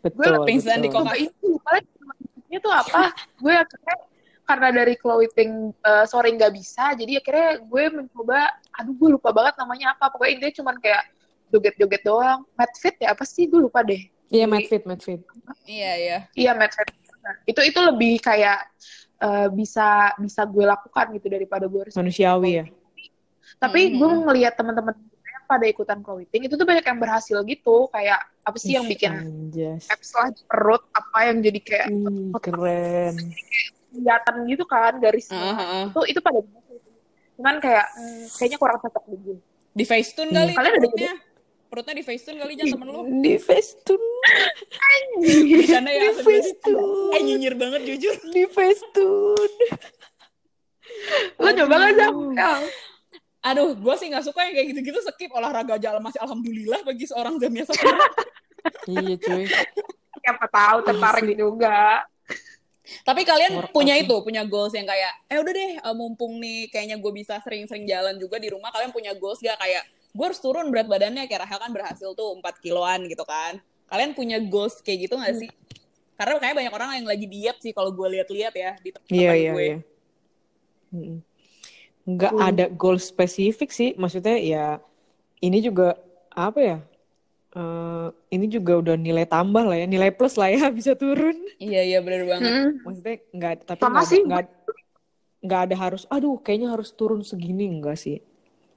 Betul. 0.03 0.43
pingsan 0.43 0.83
di 0.83 0.91
coba 0.91 1.15
itu 1.15 1.47
lupa 1.47 1.79
lagi 1.79 1.91
namanya 2.03 2.59
tuh 2.59 2.73
apa. 2.75 3.03
Gue 3.39 3.55
akhirnya 3.55 3.97
karena 4.43 4.69
dari 4.75 4.95
clothing 4.99 5.71
uh, 5.87 6.05
sore 6.05 6.35
nggak 6.35 6.51
bisa 6.51 6.99
jadi 6.99 7.23
akhirnya 7.23 7.63
gue 7.63 7.85
mencoba 7.95 8.51
aduh 8.75 8.95
gue 8.99 9.09
lupa 9.15 9.31
banget 9.31 9.55
namanya 9.63 9.95
apa. 9.95 10.11
Pokoknya 10.11 10.33
intinya 10.35 10.55
cuman 10.59 10.77
kayak 10.83 11.03
joget-joget 11.55 12.03
doang. 12.03 12.43
Mat 12.59 12.75
fit 12.75 12.99
ya 12.99 13.15
apa 13.15 13.23
sih? 13.23 13.47
Gue 13.47 13.63
lupa 13.71 13.87
deh. 13.87 14.11
Iya, 14.33 14.49
Madfit, 14.49 14.89
Madfit. 14.89 15.21
Iya, 15.69 15.93
iya. 16.01 16.19
Iya 16.33 16.57
mat 16.57 16.73
fit. 16.73 16.89
Nah, 17.23 17.37
itu 17.45 17.61
itu 17.63 17.79
lebih 17.79 18.19
kayak 18.19 18.65
uh, 19.23 19.49
bisa 19.49 19.87
bisa 20.19 20.43
gue 20.45 20.65
lakukan 20.65 21.07
gitu 21.15 21.27
daripada 21.27 21.65
gue 21.65 21.81
harus 21.87 21.95
Manusiawi 21.95 22.51
ya. 22.53 22.65
tapi 23.57 23.89
Mhm. 23.89 23.97
gue 23.97 24.09
ngelihat 24.27 24.55
teman-teman 24.55 24.93
gue 24.93 25.09
yang 25.25 25.45
pada 25.47 25.65
ikutan 25.65 25.99
clothing 26.01 26.43
itu 26.45 26.55
tuh 26.55 26.67
banyak 26.67 26.83
yang 26.83 26.99
berhasil 26.99 27.39
gitu 27.43 27.77
kayak 27.89 28.19
apa 28.43 28.57
sih 28.57 28.75
yang 28.75 28.85
bikin 28.85 29.13
apps 29.87 30.11
lah 30.13 30.29
di 30.29 30.43
perut 30.45 30.83
apa 30.91 31.19
yang 31.31 31.39
jadi 31.39 31.61
kayak 31.61 31.87
Ih, 31.89 32.35
keren. 32.37 33.15
kelihatan 33.89 34.35
gitu 34.47 34.65
kan 34.65 34.93
garisnya 34.99 35.39
Heeh, 35.39 35.57
heeh. 35.57 35.85
itu 35.89 36.01
itu 36.11 36.21
pada 36.21 36.39
cuman 37.33 37.57
kayak 37.59 37.87
hmm, 37.93 38.25
kayaknya 38.35 38.59
kurang 38.59 38.79
cocok 38.79 39.05
di 39.07 39.17
gue 39.19 39.37
Di 39.73 39.85
Facetune 39.85 40.31
kali 40.31 40.53
Kalian 40.53 40.73
ada 40.75 40.81
perutnya. 40.83 41.13
Perutnya 41.73 41.97
di 41.97 42.05
Facetune 42.05 42.37
kali 42.37 42.53
jangan 42.53 42.73
temen 42.77 42.89
lu. 42.93 43.01
Di 43.25 43.35
Facetune, 43.41 44.09
Bercanda 45.57 45.89
ya. 45.89 46.13
di. 46.13 46.21
Facetune, 46.21 47.17
Eh 47.17 47.21
nyinyir 47.25 47.55
banget 47.57 47.81
jujur. 47.89 48.13
di 48.29 48.45
Facetune. 48.45 49.57
lo 51.41 51.49
coba 51.57 51.75
gak 51.89 52.13
sih 52.13 52.69
Aduh, 53.43 53.73
gue 53.73 53.95
sih 53.97 54.07
gak 54.13 54.23
suka 54.23 54.45
yang 54.45 54.55
kayak 54.55 54.69
gitu-gitu 54.77 55.01
skip 55.01 55.33
olahraga 55.33 55.81
jalan 55.81 56.05
masih 56.05 56.21
alhamdulillah 56.21 56.85
bagi 56.85 57.09
seorang 57.09 57.41
Zamia 57.41 57.65
Safira. 57.65 58.05
Iya, 58.87 59.17
cuy. 59.17 59.49
siapa 60.23 60.47
tahu 60.47 60.79
tertarik 60.87 61.35
juga 61.35 62.05
Tapi 63.03 63.25
kalian 63.25 63.59
Workout 63.59 63.75
punya 63.75 63.95
itu, 63.97 64.15
punya 64.21 64.43
goals 64.45 64.77
yang 64.77 64.85
kayak, 64.85 65.25
eh 65.33 65.41
udah 65.41 65.53
deh, 65.57 65.73
eh, 65.81 65.95
mumpung 65.97 66.37
nih 66.37 66.69
kayaknya 66.69 67.01
gue 67.01 67.13
bisa 67.17 67.41
sering-sering 67.41 67.89
jalan 67.89 68.21
juga 68.21 68.37
di 68.37 68.53
rumah, 68.53 68.69
kalian 68.71 68.93
punya 68.93 69.17
goals 69.17 69.41
gak 69.41 69.57
kayak, 69.57 69.83
gue 70.13 70.25
harus 70.29 70.41
turun 70.41 70.69
berat 70.69 70.87
badannya, 70.87 71.25
kayak 71.25 71.49
Rahel 71.49 71.59
kan 71.59 71.73
berhasil 71.73 72.13
tuh 72.13 72.37
4 72.37 72.61
kiloan 72.61 73.09
gitu 73.09 73.25
kan. 73.25 73.59
Kalian 73.89 74.13
punya 74.13 74.37
goals 74.41 74.81
kayak 74.85 75.09
gitu 75.09 75.17
gak 75.17 75.37
sih? 75.41 75.49
Karena 76.17 76.39
kayak 76.39 76.55
banyak 76.61 76.73
orang 76.73 76.89
yang 77.01 77.09
lagi 77.09 77.27
diet 77.27 77.57
sih 77.59 77.73
kalau 77.73 77.91
gue 77.91 78.09
lihat-lihat 78.21 78.55
ya 78.55 78.73
di 78.79 78.91
tempat 78.93 79.11
Iya, 79.11 79.31
iya, 79.35 79.53
gue. 79.53 79.63
iya. 79.65 79.79
Mm-mm. 80.93 81.19
Nggak 82.03 82.33
Hmm. 82.35 82.47
ada 82.47 82.65
goal 82.69 82.99
spesifik 83.01 83.71
sih. 83.73 83.97
Maksudnya 83.97 84.37
ya 84.39 84.67
ini 85.41 85.59
juga 85.65 85.97
apa 86.31 86.61
ya? 86.61 86.79
eh, 87.53 88.09
ini 88.33 88.49
juga 88.49 88.81
udah 88.81 88.97
nilai 88.97 89.29
tambah 89.29 89.61
lah 89.61 89.77
ya, 89.77 89.85
nilai 89.85 90.09
plus 90.09 90.41
lah 90.41 90.49
ya 90.49 90.73
bisa 90.79 90.97
turun. 90.97 91.37
Iya, 91.61 91.81
iya 91.85 91.99
bener 92.01 92.25
banget. 92.25 92.49
Hmm. 92.49 92.81
Maksudnya 92.81 93.17
nggak, 93.29 93.55
tapi 93.69 93.81
nggak, 94.25 94.45
nggak 95.45 95.61
ada 95.69 95.77
harus, 95.77 96.03
aduh 96.09 96.41
kayaknya 96.41 96.73
harus 96.73 96.97
turun 96.97 97.21
segini 97.21 97.69
enggak 97.69 98.01
sih? 98.01 98.25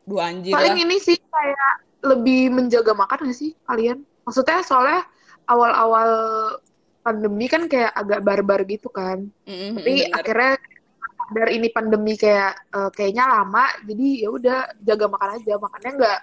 Dua 0.06 0.22
anjir 0.30 0.54
paling 0.54 0.78
lah. 0.78 0.84
ini 0.86 0.98
sih 1.02 1.18
kayak 1.18 1.74
lebih 2.06 2.54
menjaga 2.54 2.94
makan 2.94 3.30
gak 3.30 3.38
sih 3.38 3.52
kalian 3.66 4.06
maksudnya 4.22 4.62
soalnya 4.62 5.02
awal-awal 5.50 6.12
pandemi 7.02 7.46
kan 7.46 7.66
kayak 7.70 7.94
agak 7.94 8.22
barbar 8.22 8.62
gitu 8.66 8.90
kan 8.90 9.26
Mm-mm, 9.46 9.78
tapi 9.78 9.94
bener. 10.06 10.14
akhirnya 10.14 10.54
sadar 11.26 11.50
ini 11.50 11.68
pandemi 11.74 12.14
kayak 12.18 12.54
eh, 12.70 12.90
kayaknya 12.94 13.26
lama 13.26 13.66
jadi 13.86 14.08
ya 14.26 14.30
udah 14.30 14.60
jaga 14.86 15.06
makan 15.10 15.30
aja 15.42 15.54
makannya 15.58 15.92
nggak 15.98 16.20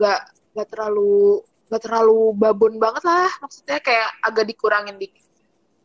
nggak 0.00 0.20
nggak 0.52 0.68
terlalu 0.72 1.40
nggak 1.68 1.82
terlalu 1.84 2.20
babon 2.36 2.74
banget 2.76 3.02
lah 3.04 3.28
maksudnya 3.40 3.78
kayak 3.80 4.08
agak 4.24 4.44
dikurangin 4.48 4.96
dikit 4.96 5.24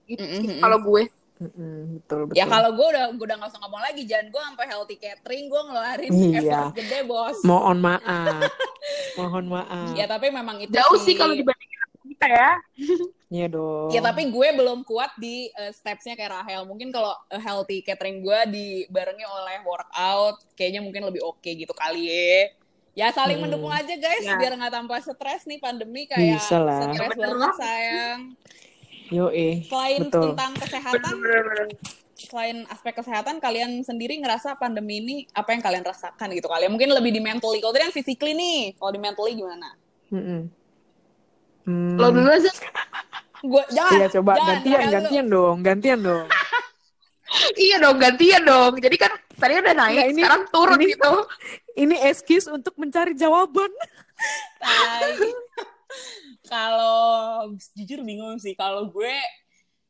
gitu 0.07 0.23
Mm-mm. 0.23 0.63
kalau 0.63 0.79
gue 0.79 1.11
Mm-mm, 1.37 2.01
betul 2.01 2.19
betul. 2.25 2.33
Ya 2.33 2.45
kalau 2.45 2.73
gue 2.73 2.87
udah 2.87 3.03
gue 3.09 3.21
udah 3.23 3.37
gak 3.37 3.49
usah 3.49 3.61
ngomong 3.61 3.77
lagi, 3.79 4.01
jangan 4.03 4.27
gue 4.27 4.41
sampai 4.43 4.65
healthy 4.65 4.95
catering 4.95 5.45
gue 5.45 5.61
ngeluarin 5.63 6.11
Iya. 6.11 6.33
effort 6.33 6.73
gede 6.75 6.99
bos. 7.03 7.37
Mohon 7.41 7.77
maaf. 7.79 8.41
Mohon 9.19 9.45
maaf. 9.51 9.93
Ya 9.93 10.05
tapi 10.05 10.27
memang 10.27 10.57
itu 10.57 10.73
jauh 10.73 10.97
sih 10.97 11.13
kalau 11.13 11.31
dibandingin 11.31 11.77
sama 11.79 11.95
kita 12.03 12.27
ya 12.27 12.51
Iya 13.37 13.47
dong. 13.49 13.91
Ya 13.91 13.99
tapi 13.99 14.23
gue 14.25 14.47
belum 14.51 14.81
kuat 14.81 15.11
di 15.15 15.51
uh, 15.53 15.69
stepsnya 15.69 16.15
kayak 16.15 16.31
Rahel. 16.33 16.63
Mungkin 16.63 16.89
kalau 16.89 17.11
uh, 17.11 17.37
healthy 17.37 17.81
catering 17.81 18.19
gue 18.19 18.39
dibarengi 18.47 19.21
oleh 19.21 19.61
workout, 19.61 20.41
kayaknya 20.53 20.79
mungkin 20.79 21.03
lebih 21.03 21.21
oke 21.21 21.43
gitu 21.45 21.71
kali 21.71 22.07
ya. 22.07 22.49
Ya 22.97 23.07
saling 23.11 23.37
Hmm. 23.37 23.45
mendukung 23.45 23.69
aja 23.69 23.93
guys, 23.93 24.23
Ya. 24.23 24.39
biar 24.39 24.57
nggak 24.57 24.73
tambah 24.73 24.97
stres 24.97 25.45
nih 25.45 25.59
pandemi 25.59 26.07
kayak 26.07 26.39
Bisa 26.39 26.57
lah. 26.57 26.81
stres 26.81 27.13
Bener 27.13 27.29
banget 27.29 27.53
sayang. 27.53 28.19
Yo 29.07 29.27
eh. 29.29 29.63
Selain 29.63 30.01
Betul. 30.03 30.33
tentang 30.33 30.51
kesehatan, 30.57 31.13
selain 32.13 32.57
aspek 32.67 32.93
kesehatan, 32.93 33.37
kalian 33.37 33.79
sendiri 33.81 34.17
ngerasa 34.17 34.55
pandemi 34.55 34.99
ini 34.99 35.15
apa 35.31 35.51
yang 35.51 35.61
kalian 35.61 35.81
rasakan 35.81 36.27
gitu 36.31 36.45
kali 36.45 36.65
ya? 36.65 36.69
Mungkin 36.69 36.91
lebih 36.91 37.11
di 37.11 37.21
mentally. 37.21 37.59
Kalau 37.59 37.71
tadi 37.71 37.83
kan 37.83 37.93
physically 37.93 38.33
nih, 38.33 38.75
kalau 38.75 38.91
di 38.91 38.99
mentally 38.99 39.33
gimana? 39.33 39.69
Hmm. 40.07 40.47
lo 41.67 42.07
dulu 42.09 42.31
aja 42.31 42.47
Gue 43.37 43.63
jangan. 43.69 43.91
Iya 43.93 44.07
coba 44.09 44.31
jangan, 44.33 44.47
gantian 44.49 44.79
dulu. 44.79 44.91
gantian 44.95 45.25
dong, 45.27 45.57
gantian 45.61 45.99
dong. 46.01 46.25
iya 47.59 47.75
dong 47.77 47.97
gantian 47.99 48.41
dong 48.41 48.73
jadi 48.79 48.95
kan 48.97 49.11
tadi 49.35 49.59
udah 49.59 49.75
naik 49.75 49.93
Nggak, 49.93 50.07
ini- 50.09 50.23
sekarang 50.23 50.43
turun 50.47 50.79
ini- 50.79 50.89
gitu 50.95 51.13
Ini 51.77 51.95
excuse 52.07 52.47
untuk 52.47 52.73
mencari 52.73 53.13
jawaban. 53.13 53.69
Tai. 54.57 55.11
kalau 56.47 57.51
jujur 57.75 58.01
bingung 58.01 58.39
sih. 58.39 58.55
Kalau 58.55 58.87
gue 58.89 59.15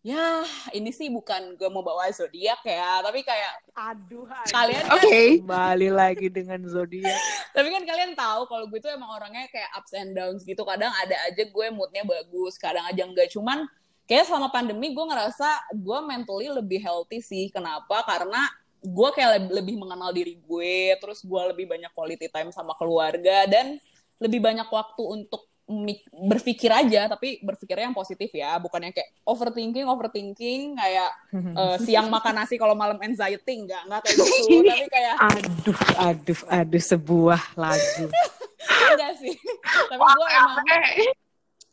ya 0.05 0.45
ini 0.71 0.93
sih 0.95 1.11
bukan 1.11 1.55
gue 1.55 1.69
mau 1.69 1.85
bawa 1.85 2.09
zodiak 2.09 2.59
ya. 2.65 3.05
Tapi 3.05 3.21
kayak 3.21 3.53
Aduh. 3.77 4.25
kalian 4.49 4.83
oke. 4.89 5.01
Kan 5.05 5.45
Kembali 5.45 5.89
lagi 5.93 6.27
dengan 6.33 6.59
zodiak. 6.65 7.21
tapi 7.55 7.69
kan 7.69 7.83
kalian 7.85 8.11
tahu 8.17 8.49
kalau 8.49 8.65
gue 8.67 8.79
tuh 8.81 8.91
emang 8.91 9.13
orangnya 9.13 9.45
kayak 9.53 9.69
ups 9.77 9.93
and 9.93 10.17
downs 10.17 10.41
gitu. 10.43 10.65
Kadang 10.65 10.91
ada 10.91 11.15
aja 11.29 11.43
gue 11.45 11.65
moodnya 11.69 12.03
bagus 12.03 12.57
kadang 12.57 12.83
aja 12.89 13.05
enggak. 13.05 13.29
Cuman 13.29 13.63
kayak 14.09 14.25
selama 14.25 14.49
pandemi 14.49 14.91
gue 14.91 15.05
ngerasa 15.05 15.77
gue 15.77 15.99
mentally 16.03 16.49
lebih 16.49 16.81
healthy 16.81 17.21
sih. 17.21 17.53
Kenapa? 17.53 18.01
Karena 18.03 18.43
gue 18.81 19.09
kayak 19.11 19.29
leb- 19.41 19.53
lebih 19.61 19.75
mengenal 19.75 20.13
diri 20.13 20.37
gue 20.37 20.95
terus 21.01 21.25
gue 21.25 21.41
lebih 21.51 21.65
banyak 21.65 21.91
quality 21.97 22.29
time 22.29 22.53
sama 22.53 22.77
keluarga 22.77 23.49
dan 23.49 23.81
lebih 24.21 24.41
banyak 24.41 24.69
waktu 24.69 25.03
untuk 25.03 25.49
berpikir 26.15 26.71
aja 26.71 27.11
tapi 27.11 27.43
berpikirnya 27.43 27.91
yang 27.91 27.97
positif 27.97 28.31
ya 28.31 28.55
bukannya 28.55 28.95
kayak 28.95 29.11
overthinking 29.27 29.83
overthinking 29.83 30.79
kayak 30.79 31.11
eh, 31.59 31.77
siang 31.83 32.07
makan 32.07 32.39
nasi 32.39 32.55
kalau 32.55 32.71
malam 32.71 32.95
anxiety 33.03 33.67
enggak 33.67 33.83
enggak 33.83 34.01
kayak 34.07 34.15
gitu 34.15 34.63
tapi 34.71 34.87
kayak 34.87 35.15
Aduh, 35.19 35.79
aduh, 35.99 36.39
aduh 36.47 36.83
sebuah 36.83 37.41
lagu. 37.59 38.07
enggak 38.95 39.13
sih 39.19 39.35
tapi 39.91 39.99
gue 39.99 40.27
emang 40.31 40.65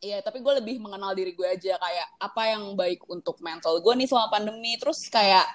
Iya, 0.04 0.20
tapi 0.20 0.44
gue 0.44 0.52
lebih 0.60 0.84
mengenal 0.84 1.16
diri 1.16 1.32
gue 1.32 1.48
aja 1.48 1.80
kayak 1.80 2.08
apa 2.20 2.52
yang 2.52 2.76
baik 2.76 3.08
untuk 3.08 3.40
mental 3.40 3.80
gue 3.80 3.92
nih 3.96 4.04
selama 4.04 4.36
pandemi. 4.36 4.76
Terus 4.76 5.08
kayak 5.08 5.48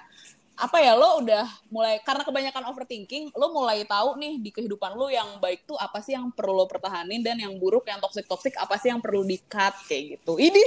apa 0.60 0.78
ya 0.84 0.92
lo 0.92 1.24
udah 1.24 1.48
mulai 1.72 2.04
karena 2.04 2.20
kebanyakan 2.20 2.68
overthinking, 2.68 3.32
lo 3.32 3.48
mulai 3.50 3.82
tahu 3.88 4.20
nih 4.20 4.36
di 4.36 4.52
kehidupan 4.52 4.92
lo 4.92 5.08
yang 5.08 5.40
baik 5.40 5.64
tuh 5.64 5.80
apa 5.80 6.04
sih 6.04 6.12
yang 6.12 6.28
perlu 6.30 6.52
lo 6.52 6.66
pertahanin 6.68 7.24
dan 7.24 7.40
yang 7.40 7.56
buruk 7.56 7.88
yang 7.88 7.96
toxic 7.96 8.28
toxic 8.28 8.52
apa 8.60 8.76
sih 8.76 8.92
yang 8.92 9.00
perlu 9.00 9.24
di 9.24 9.40
cut 9.48 9.72
kayak 9.88 10.20
gitu. 10.20 10.36
Ini 10.36 10.62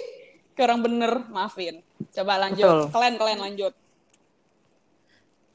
kayak 0.58 0.66
orang 0.74 0.82
bener, 0.82 1.14
maafin. 1.30 1.86
Coba 2.10 2.42
lanjut, 2.42 2.66
Betul. 2.66 2.82
kalian 2.90 3.16
kalian 3.22 3.40
lanjut. 3.40 3.74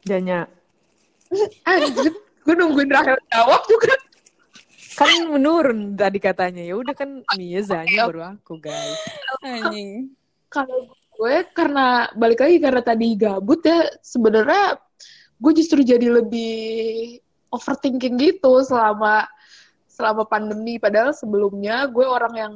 Janya. 0.07 0.41
anjir 1.69 2.15
gue 2.17 2.55
nungguin 2.57 2.89
Rahel 2.89 3.21
jawab 3.29 3.61
juga 3.69 3.93
Kan 4.99 5.31
menurun 5.31 5.95
tadi 5.95 6.19
katanya. 6.19 6.59
Ya 6.67 6.75
udah 6.75 6.91
kan 6.91 7.23
Mia 7.39 7.63
Zanya 7.63 8.11
baru 8.11 8.35
aku, 8.35 8.59
guys. 8.59 8.99
Anjing. 9.47 10.11
kalau 10.51 10.91
gue 11.19 11.35
karena 11.51 12.07
balik 12.15 12.47
lagi 12.47 12.63
karena 12.63 12.79
tadi 12.79 13.19
gabut 13.19 13.59
ya 13.67 13.91
sebenarnya 14.07 14.79
gue 15.39 15.53
justru 15.59 15.83
jadi 15.83 16.15
lebih 16.23 17.19
overthinking 17.51 18.15
gitu 18.23 18.63
selama 18.63 19.27
selama 19.91 20.23
pandemi. 20.31 20.79
Padahal 20.79 21.11
sebelumnya 21.11 21.91
gue 21.91 22.07
orang 22.07 22.35
yang 22.39 22.55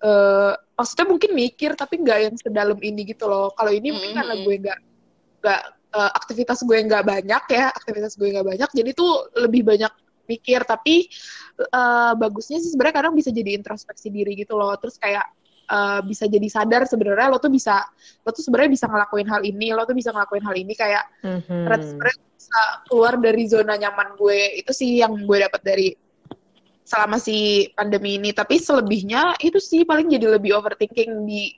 eh, 0.00 0.52
maksudnya 0.72 1.04
mungkin 1.04 1.30
mikir 1.36 1.76
tapi 1.76 2.00
nggak 2.00 2.18
yang 2.32 2.36
sedalam 2.40 2.80
ini 2.80 3.12
gitu 3.12 3.28
loh. 3.28 3.52
Kalau 3.52 3.68
ini 3.68 3.92
mungkin 3.92 4.16
karena 4.16 4.34
Mm-mm. 4.40 4.46
gue 4.48 4.54
nggak 4.64 4.78
nggak 5.44 5.62
eh, 5.92 6.12
aktivitas 6.16 6.64
gue 6.64 6.78
nggak 6.88 7.04
banyak 7.04 7.42
ya 7.52 7.68
aktivitas 7.76 8.16
gue 8.16 8.28
nggak 8.32 8.46
banyak 8.56 8.70
jadi 8.72 8.90
tuh 8.96 9.28
lebih 9.36 9.68
banyak 9.68 9.92
mikir. 10.32 10.64
Tapi 10.64 11.12
eh, 11.60 12.12
bagusnya 12.16 12.56
sih 12.56 12.72
sebenarnya 12.72 13.04
kadang 13.04 13.14
bisa 13.16 13.28
jadi 13.28 13.52
introspeksi 13.52 14.08
diri 14.08 14.32
gitu 14.32 14.56
loh. 14.56 14.72
Terus 14.80 14.96
kayak 14.96 15.28
eh, 15.72 16.00
bisa 16.04 16.28
jadi 16.28 16.48
sadar 16.52 16.84
sebenarnya 16.84 17.32
lo 17.32 17.40
tuh 17.40 17.48
bisa 17.48 17.80
lo 18.22 18.30
tuh 18.30 18.44
sebenarnya 18.44 18.70
bisa 18.76 18.86
ngelakuin 18.92 19.28
hal 19.32 19.40
ini 19.40 19.72
lo 19.72 19.88
tuh 19.88 19.96
bisa 19.96 20.12
ngelakuin 20.12 20.44
hal 20.44 20.54
ini 20.54 20.72
kayak 20.76 21.04
Mhm. 21.24 21.64
ternyata 21.64 21.84
sebenarnya 21.88 22.18
bisa 22.36 22.60
keluar 22.90 23.14
dari 23.16 23.44
zona 23.48 23.74
nyaman 23.80 24.08
gue 24.20 24.38
itu 24.60 24.72
sih 24.76 25.00
yang 25.00 25.16
gue 25.24 25.36
dapat 25.40 25.62
dari 25.64 25.88
selama 26.82 27.16
si 27.16 27.70
pandemi 27.72 28.20
ini 28.20 28.34
tapi 28.36 28.60
selebihnya 28.60 29.40
itu 29.40 29.56
sih 29.62 29.86
paling 29.86 30.12
jadi 30.12 30.36
lebih 30.36 30.52
overthinking 30.58 31.24
di 31.24 31.54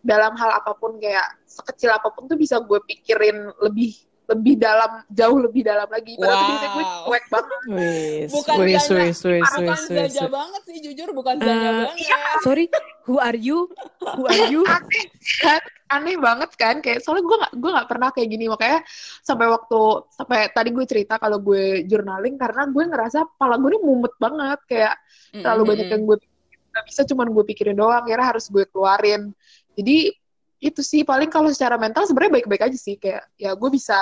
dalam 0.00 0.36
hal 0.36 0.62
apa 0.62 0.72
pun 0.78 0.96
kayak 0.96 1.42
sekecil 1.44 1.92
apa 1.92 2.12
pun 2.12 2.28
tuh 2.30 2.38
bisa 2.38 2.60
gue 2.62 2.80
pikirin 2.86 3.50
lebih 3.60 3.92
lebih 4.24 4.54
dalam 4.56 4.90
jauh 5.12 5.36
lebih 5.36 5.62
dalam 5.62 5.88
lagi. 5.92 6.16
Padahal 6.16 6.36
tuh 6.40 6.46
biasanya 6.48 6.70
gue 6.72 6.84
Wow. 6.84 7.04
cuek 7.04 7.24
banget. 7.28 7.60
Wis, 7.64 8.30
Bukan 8.32 8.54
wis, 8.56 8.72
Zanya. 8.80 9.04
wis, 9.04 9.18
wis, 9.20 9.50
Bukan 9.52 9.60
wis, 9.68 9.82
wis, 9.92 10.14
banget 10.32 10.62
sih, 10.64 10.76
jujur 10.80 11.08
bukan 11.12 11.34
Eh, 11.36 11.44
banget. 11.44 11.86
Sorry, 12.40 12.64
who 13.04 13.20
are 13.20 13.36
you? 13.36 13.68
Who 14.16 14.24
are 14.24 14.44
you? 14.48 14.64
aneh 14.76 15.04
kan? 15.38 15.60
Aneh 15.92 16.16
banget 16.16 16.50
kan? 16.56 16.80
Kayak 16.80 17.04
soalnya 17.04 17.24
gue 17.28 17.36
gak 17.36 17.52
gue 17.52 17.70
nggak 17.76 17.88
pernah 17.92 18.08
kayak 18.16 18.28
gini. 18.32 18.48
Makanya 18.48 18.80
sampai 19.20 19.46
waktu 19.52 19.80
sampai 20.08 20.38
tadi 20.50 20.68
gue 20.72 20.84
cerita 20.88 21.20
kalau 21.20 21.36
gue 21.38 21.84
journaling 21.84 22.40
karena 22.40 22.64
gue 22.64 22.84
ngerasa 22.88 23.28
kepala 23.36 23.60
gue 23.60 23.68
ini 23.76 23.80
mumet 23.84 24.14
banget. 24.16 24.58
Kayak 24.64 24.94
terlalu 25.36 25.62
banyak 25.68 25.88
yang 25.92 26.02
gue 26.08 26.16
nggak 26.74 26.84
bisa 26.88 27.00
cuman 27.06 27.28
gue 27.30 27.44
pikirin 27.44 27.76
doang 27.76 28.00
akhirnya 28.02 28.26
harus 28.32 28.48
gue 28.48 28.64
keluarin. 28.72 29.36
Jadi 29.76 30.16
itu 30.64 30.80
sih 30.80 31.04
paling 31.04 31.28
kalau 31.28 31.52
secara 31.52 31.76
mental 31.76 32.08
sebenarnya 32.08 32.40
baik-baik 32.40 32.72
aja 32.72 32.78
sih 32.80 32.96
kayak 32.96 33.28
ya 33.36 33.52
gue 33.52 33.68
bisa 33.68 34.00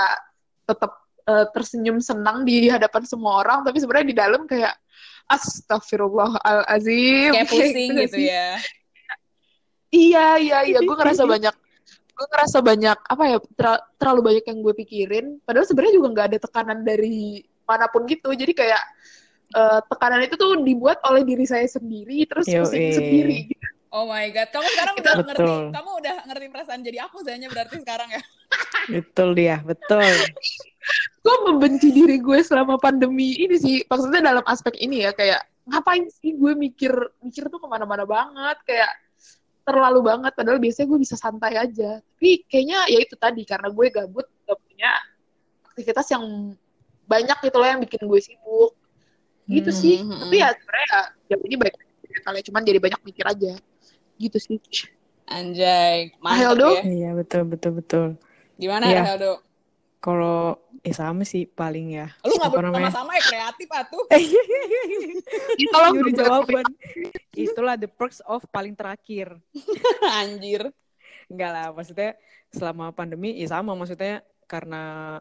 tetap 0.62 0.94
eh, 1.27 1.46
tersenyum 1.51 1.98
senang 1.98 2.46
di 2.46 2.70
hadapan 2.70 3.03
semua 3.03 3.42
orang 3.42 3.66
tapi 3.66 3.83
sebenarnya 3.83 4.07
di 4.07 4.16
dalam 4.16 4.46
kayak 4.46 4.70
astagfirullahalazim 5.27 7.33
kayak 7.35 7.51
pusing 7.51 7.90
gitu 7.98 8.14
sih? 8.14 8.31
ya. 8.31 8.62
iya 9.90 10.27
iya 10.38 10.59
iya. 10.70 10.79
Gue 10.87 10.94
ngerasa 11.03 11.27
banyak 11.27 11.55
gue 12.12 12.27
ngerasa 12.29 12.59
banyak 12.62 12.98
apa 13.09 13.25
ya 13.27 13.38
ter- 13.42 13.85
terlalu 13.98 14.20
banyak 14.22 14.44
yang 14.46 14.59
gue 14.62 14.75
pikirin. 14.87 15.27
Padahal 15.42 15.66
sebenarnya 15.66 15.94
juga 15.98 16.09
nggak 16.14 16.27
ada 16.31 16.38
tekanan 16.38 16.79
dari 16.87 17.42
mana 17.66 17.90
pun 17.90 18.07
gitu. 18.07 18.31
Jadi 18.31 18.55
kayak 18.55 18.83
eh, 19.59 19.81
tekanan 19.90 20.22
itu 20.22 20.38
tuh 20.38 20.62
dibuat 20.62 21.03
oleh 21.11 21.27
diri 21.27 21.42
saya 21.42 21.66
sendiri 21.66 22.22
terus 22.31 22.46
pusing 22.46 22.94
sendiri 22.94 23.51
Oh 23.92 24.09
my 24.09 24.24
god, 24.33 24.48
kamu 24.48 24.66
sekarang 24.72 24.94
udah 24.96 25.14
Betul. 25.20 25.26
ngerti, 25.28 25.52
kamu 25.76 25.90
udah 26.00 26.16
ngerti 26.33 26.46
perasaan 26.48 26.81
jadi 26.81 26.98
aku 27.05 27.16
Zanya 27.28 27.52
berarti 27.52 27.76
sekarang 27.85 28.09
ya. 28.09 28.22
Betul 28.88 29.28
dia, 29.37 29.57
betul. 29.61 30.09
gue 31.22 31.37
membenci 31.44 31.92
diri 31.92 32.16
gue 32.16 32.40
selama 32.40 32.81
pandemi 32.81 33.37
ini 33.37 33.57
sih? 33.61 33.76
Maksudnya 33.85 34.33
dalam 34.33 34.44
aspek 34.48 34.81
ini 34.81 35.05
ya 35.05 35.12
kayak 35.12 35.44
ngapain 35.68 36.09
sih 36.09 36.33
gue 36.33 36.57
mikir 36.57 36.90
mikir 37.20 37.52
tuh 37.52 37.61
ke 37.61 37.68
mana-mana 37.68 38.09
banget? 38.09 38.57
Kayak 38.64 38.96
terlalu 39.62 40.00
banget 40.09 40.33
padahal 40.35 40.57
biasanya 40.57 40.88
gue 40.88 40.98
bisa 41.05 41.16
santai 41.20 41.61
aja. 41.61 42.00
Tapi 42.00 42.48
kayaknya 42.48 42.88
ya 42.88 42.98
itu 43.05 43.14
tadi 43.20 43.44
karena 43.44 43.68
gue 43.68 43.87
gabut 43.92 44.24
gak 44.48 44.57
punya 44.57 44.90
aktivitas 45.68 46.09
yang 46.16 46.24
banyak 47.05 47.38
gitu 47.44 47.57
loh 47.61 47.68
yang 47.68 47.81
bikin 47.85 48.09
gue 48.09 48.20
sibuk. 48.24 48.72
Gitu 49.52 49.68
Hmm, 49.68 49.81
sih 49.85 49.96
hmm, 50.00 50.16
tapi 50.22 50.37
ya 50.40 50.48
sebenarnya 50.57 50.88
ya, 50.88 51.00
ya 51.35 51.37
ini 51.44 51.57
baik 51.61 51.74
kalian 52.22 52.44
cuman 52.46 52.62
jadi 52.62 52.78
banyak 52.78 53.00
mikir 53.05 53.24
aja 53.26 53.52
gitu 54.22 54.38
sih 54.38 54.58
Anjay, 55.32 56.12
mantap 56.20 56.54
Heldo? 56.54 56.68
ya. 56.76 56.82
Iya, 56.85 57.11
betul, 57.16 57.42
betul, 57.48 57.72
betul. 57.80 58.06
Gimana 58.61 58.85
Iya. 58.90 59.02
Heldo? 59.14 59.32
Kalau 60.02 60.58
eh 60.82 60.90
sama 60.92 61.22
sih 61.22 61.46
paling 61.46 61.94
ya. 61.94 62.11
Lu 62.26 62.35
gak 62.37 62.50
Apa 62.52 62.58
namanya? 62.58 62.90
bersama-sama 62.90 63.11
ya 63.16 63.22
kreatif 63.22 63.68
atuh. 63.70 64.04
Nyuri 65.94 66.11
dong, 66.12 66.26
jawaban. 66.26 66.66
Itulah 67.32 67.78
the 67.78 67.87
perks 67.87 68.18
of 68.26 68.42
paling 68.50 68.74
terakhir. 68.74 69.38
Anjir. 70.20 70.68
Enggak 71.30 71.50
lah, 71.54 71.66
maksudnya 71.72 72.18
selama 72.52 72.92
pandemi 72.92 73.38
ya 73.40 73.48
sama 73.48 73.72
maksudnya 73.72 74.20
karena 74.44 75.16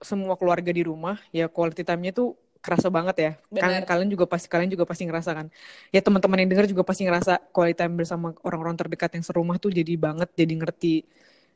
semua 0.00 0.38
keluarga 0.38 0.70
di 0.72 0.86
rumah 0.86 1.18
ya 1.34 1.50
quality 1.50 1.82
time-nya 1.84 2.14
tuh 2.14 2.38
kerasa 2.58 2.88
banget 2.90 3.16
ya. 3.16 3.32
Kan 3.54 3.70
Benar. 3.70 3.86
kalian 3.86 4.08
juga 4.10 4.24
pasti 4.26 4.46
kalian 4.50 4.70
juga 4.70 4.84
pasti 4.84 5.06
ngerasakan. 5.06 5.46
Ya 5.94 6.00
teman-teman 6.02 6.42
yang 6.42 6.50
dengar 6.50 6.66
juga 6.66 6.82
pasti 6.82 7.06
ngerasa 7.06 7.50
quality 7.54 7.76
time 7.78 7.94
bersama 7.96 8.34
orang-orang 8.42 8.76
terdekat 8.76 9.10
yang 9.14 9.24
serumah 9.24 9.56
tuh 9.62 9.70
jadi 9.70 9.94
banget, 9.94 10.28
jadi 10.34 10.54
ngerti 10.58 10.94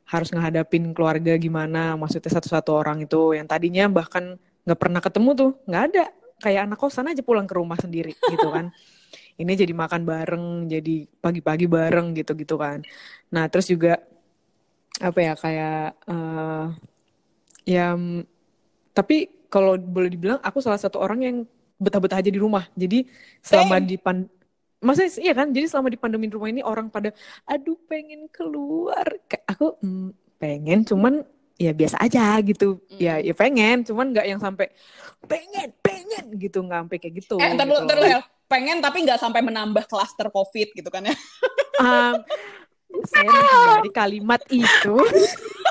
harus 0.08 0.28
ngehadapin 0.34 0.94
keluarga 0.94 1.34
gimana. 1.38 1.94
Maksudnya 1.98 2.30
satu-satu 2.38 2.70
orang 2.74 3.04
itu 3.04 3.34
yang 3.36 3.46
tadinya 3.46 3.86
bahkan 3.90 4.38
nggak 4.64 4.78
pernah 4.78 5.00
ketemu 5.02 5.30
tuh, 5.34 5.50
nggak 5.66 5.82
ada. 5.92 6.04
Kayak 6.42 6.60
anak 6.66 6.78
kosan 6.82 7.06
aja 7.06 7.22
pulang 7.22 7.46
ke 7.46 7.54
rumah 7.54 7.78
sendiri 7.78 8.14
gitu 8.32 8.48
kan. 8.50 8.70
Ini 9.38 9.52
jadi 9.58 9.72
makan 9.74 10.02
bareng, 10.06 10.46
jadi 10.70 11.06
pagi-pagi 11.18 11.66
bareng 11.66 12.14
gitu-gitu 12.14 12.54
kan. 12.58 12.82
Nah 13.34 13.46
terus 13.50 13.66
juga 13.66 13.98
apa 15.02 15.18
ya 15.18 15.34
kayak 15.34 15.86
eh 16.06 16.66
ya 17.64 17.96
tapi 18.92 19.41
kalau 19.52 19.76
boleh 19.76 20.08
dibilang 20.08 20.40
aku 20.40 20.64
salah 20.64 20.80
satu 20.80 20.96
orang 20.96 21.20
yang 21.20 21.36
betah-betah 21.76 22.24
aja 22.24 22.30
di 22.32 22.40
rumah. 22.40 22.64
Jadi 22.72 23.04
selama 23.44 23.76
Same. 23.76 23.86
di 23.86 23.96
pan 24.00 24.18
Masa 24.82 25.06
iya 25.14 25.30
kan? 25.30 25.54
Jadi 25.54 25.70
selama 25.70 25.86
di 25.86 25.98
pandemi 26.00 26.26
di 26.26 26.34
rumah 26.34 26.50
ini 26.50 26.58
orang 26.58 26.90
pada 26.90 27.14
aduh 27.46 27.78
pengen 27.86 28.26
keluar. 28.26 29.06
Kayak 29.30 29.44
aku 29.46 29.78
"Hmm, 29.78 30.10
pengen 30.42 30.82
cuman 30.82 31.22
ya 31.54 31.70
biasa 31.70 32.02
aja 32.02 32.34
gitu. 32.42 32.82
Ya 32.90 33.22
Mm. 33.22 33.30
ya 33.30 33.34
pengen 33.38 33.76
cuman 33.86 34.10
nggak 34.10 34.26
yang 34.26 34.40
sampai 34.42 34.74
pengen 35.22 35.70
pengen 35.78 36.34
gitu 36.34 36.66
nggak 36.66 36.82
sampai 36.82 36.98
kayak 36.98 37.14
gitu. 37.22 37.38
Eh, 37.38 37.54
ntar 37.54 37.62
gitu 37.62 37.78
dulu, 37.78 37.86
ntar 37.86 37.94
loh. 37.94 38.06
dulu. 38.10 38.20
Pengen 38.50 38.76
tapi 38.82 38.98
nggak 39.06 39.20
sampai 39.22 39.40
menambah 39.46 39.84
klaster 39.86 40.26
COVID 40.34 40.68
gitu 40.74 40.90
kan 40.90 41.06
ya. 41.06 41.14
Um, 41.78 42.14
saya 43.06 43.30
menghindari 43.30 43.90
kalimat 43.94 44.42
itu. 44.50 44.94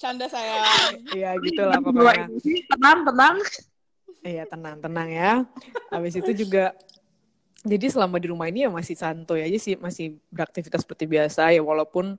Canda 0.00 0.26
saya. 0.32 0.64
ya 1.12 1.36
gitulah 1.36 1.76
pokoknya. 1.84 2.32
Tenang, 2.72 2.98
tenang. 3.04 3.36
Iya 4.24 4.44
tenang 4.48 4.76
tenang 4.80 5.08
ya. 5.12 5.32
Habis 5.92 6.16
itu 6.16 6.32
juga 6.44 6.72
jadi 7.60 7.92
selama 7.92 8.16
di 8.16 8.32
rumah 8.32 8.48
ini 8.48 8.64
ya 8.64 8.72
masih 8.72 8.96
santuy 8.96 9.44
aja 9.44 9.58
sih, 9.60 9.76
masih 9.76 10.16
beraktivitas 10.32 10.80
seperti 10.80 11.04
biasa 11.04 11.52
ya 11.52 11.60
walaupun 11.60 12.16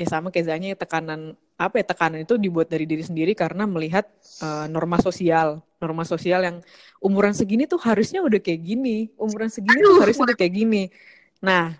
ya 0.00 0.06
sama 0.08 0.32
kayak 0.32 0.46
Zanya 0.48 0.68
ya 0.72 0.78
tekanan 0.80 1.36
apa 1.54 1.78
ya 1.78 1.84
tekanan 1.86 2.24
itu 2.24 2.34
dibuat 2.40 2.66
dari 2.66 2.88
diri 2.88 3.04
sendiri 3.04 3.36
karena 3.36 3.68
melihat 3.68 4.08
eh, 4.40 4.66
norma 4.72 4.96
sosial, 5.04 5.60
norma 5.78 6.08
sosial 6.08 6.40
yang 6.40 6.56
umuran 7.04 7.36
segini 7.36 7.68
tuh 7.68 7.78
harusnya 7.84 8.24
udah 8.24 8.40
kayak 8.40 8.64
gini, 8.64 9.12
umuran 9.20 9.52
segini 9.52 9.84
tuh 9.84 10.00
Aduh. 10.00 10.02
harusnya 10.08 10.24
udah 10.32 10.38
kayak 10.40 10.54
gini. 10.56 10.82
Nah, 11.44 11.76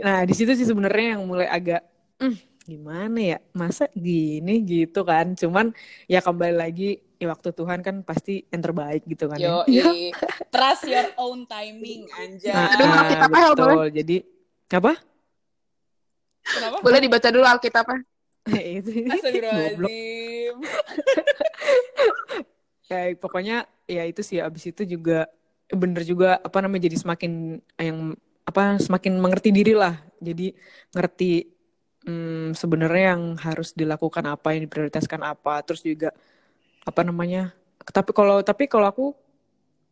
nah 0.00 0.24
di 0.24 0.32
situ 0.32 0.56
sih 0.56 0.64
sebenarnya 0.64 1.20
yang 1.20 1.22
mulai 1.28 1.44
agak 1.52 1.84
"Hmm, 2.16 2.34
gimana 2.64 3.20
ya 3.20 3.38
masa 3.52 3.92
gini 3.92 4.64
gitu 4.64 5.04
kan 5.04 5.36
cuman 5.36 5.76
ya 6.08 6.24
kembali 6.24 6.56
lagi 6.56 7.04
ya 7.20 7.28
waktu 7.28 7.52
Tuhan 7.52 7.80
kan 7.84 8.00
pasti 8.00 8.44
yang 8.48 8.62
terbaik 8.64 9.04
gitu 9.04 9.28
kan 9.28 9.36
Yo, 9.36 9.64
ya. 9.70 9.84
trust 10.48 10.84
your 10.88 11.08
own 11.16 11.48
timing, 11.48 12.08
anjay. 12.12 12.52
Nah, 12.52 12.72
Aduh, 12.76 12.84
ah, 12.84 12.96
Alkitab 13.04 13.30
apa, 13.30 13.36
Hel, 13.38 13.52
betul. 13.56 13.86
Jadi 13.96 14.16
apa? 14.74 14.92
Kenapa? 16.44 16.76
Boleh 16.84 17.00
dibaca 17.00 17.28
dulu 17.32 17.44
Alkitabnya. 17.48 17.98
itu. 18.76 18.90
Astagfirullahaladzim. 19.08 20.56
Ya, 22.84 23.16
pokoknya 23.16 23.64
ya 23.88 24.04
itu 24.04 24.20
sih 24.20 24.44
abis 24.44 24.68
itu 24.68 24.84
juga 24.84 25.24
bener 25.72 26.04
juga 26.04 26.36
apa 26.44 26.60
namanya 26.60 26.84
jadi 26.84 27.00
semakin 27.00 27.56
yang 27.80 28.12
apa 28.44 28.76
semakin 28.76 29.16
mengerti 29.16 29.48
diri 29.56 29.72
lah. 29.72 29.96
Jadi 30.20 30.52
ngerti 30.92 31.53
hmm, 32.06 32.56
sebenarnya 32.56 33.16
yang 33.16 33.22
harus 33.40 33.72
dilakukan 33.72 34.24
apa 34.28 34.54
yang 34.54 34.68
diprioritaskan 34.68 35.20
apa. 35.24 35.60
Terus 35.66 35.82
juga 35.84 36.10
apa 36.84 37.00
namanya? 37.04 37.52
Tapi 37.84 38.10
kalau 38.16 38.40
tapi 38.44 38.64
kalau 38.68 38.86
aku 38.88 39.04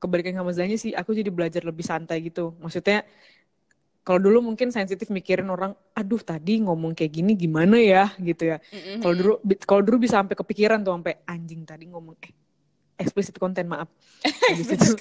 kebalikan 0.02 0.34
sama 0.36 0.52
Zanya 0.52 0.76
sih, 0.80 0.92
aku 0.96 1.14
jadi 1.16 1.30
belajar 1.32 1.62
lebih 1.64 1.84
santai 1.86 2.20
gitu. 2.26 2.54
Maksudnya 2.60 3.04
kalau 4.02 4.18
dulu 4.18 4.42
mungkin 4.50 4.74
sensitif 4.74 5.06
mikirin 5.14 5.46
orang, 5.46 5.78
aduh 5.94 6.18
tadi 6.18 6.58
ngomong 6.58 6.90
kayak 6.98 7.12
gini 7.22 7.32
gimana 7.38 7.78
ya 7.78 8.10
gitu 8.18 8.50
ya. 8.50 8.58
Kalau 8.98 9.14
dulu 9.14 9.34
kalau 9.62 9.82
dulu 9.86 9.96
bisa 10.02 10.18
sampai 10.18 10.34
kepikiran 10.34 10.82
tuh 10.82 10.92
sampai 10.98 11.22
anjing 11.26 11.62
tadi 11.62 11.86
ngomong 11.86 12.18
eh 12.26 12.41
explicit 13.02 13.34
konten 13.36 13.66
maaf. 13.66 13.90
Itu 14.54 14.96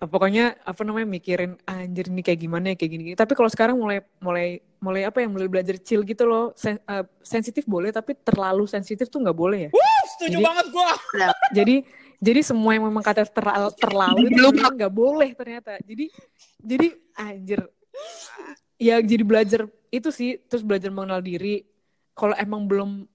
pokoknya 0.12 0.54
apa 0.62 0.80
namanya 0.86 1.08
mikirin 1.08 1.58
anjir 1.66 2.06
ini 2.12 2.22
kayak 2.22 2.40
gimana 2.40 2.64
ya 2.72 2.76
kayak 2.78 2.90
gini, 2.92 3.02
gini. 3.12 3.16
Tapi 3.18 3.32
kalau 3.34 3.50
sekarang 3.50 3.76
mulai 3.76 4.04
mulai 4.22 4.62
mulai 4.78 5.02
apa 5.08 5.20
ya 5.24 5.28
mulai 5.28 5.48
belajar 5.50 5.76
chill 5.80 6.06
gitu 6.06 6.24
loh. 6.24 6.54
Sen- 6.54 6.80
eh, 6.80 7.04
sensitif 7.20 7.66
boleh 7.66 7.90
tapi 7.90 8.14
terlalu 8.14 8.64
sensitif 8.70 9.10
tuh 9.10 9.20
nggak 9.20 9.36
boleh 9.36 9.68
ya. 9.68 9.70
Setuju 10.16 10.38
Jadi- 10.38 10.44
banget 10.44 10.66
gua. 10.72 10.90
Jadi 11.58 11.76
jadi 12.18 12.40
semua 12.42 12.74
yang 12.74 12.82
memang 12.90 12.98
kata 12.98 13.30
terlalu 13.30 13.70
terlalu 13.78 14.26
itu 14.26 14.50
nggak 14.50 14.90
boleh 14.90 15.30
ternyata. 15.38 15.78
Jadi 15.86 16.10
jadi 16.58 16.86
anjir 17.14 17.62
ya 18.74 18.98
jadi 18.98 19.22
belajar 19.22 19.70
itu 19.94 20.10
sih 20.10 20.34
terus 20.50 20.66
belajar 20.66 20.90
mengenal 20.90 21.22
diri. 21.22 21.62
Kalau 22.18 22.34
emang 22.34 22.66
belum 22.66 23.06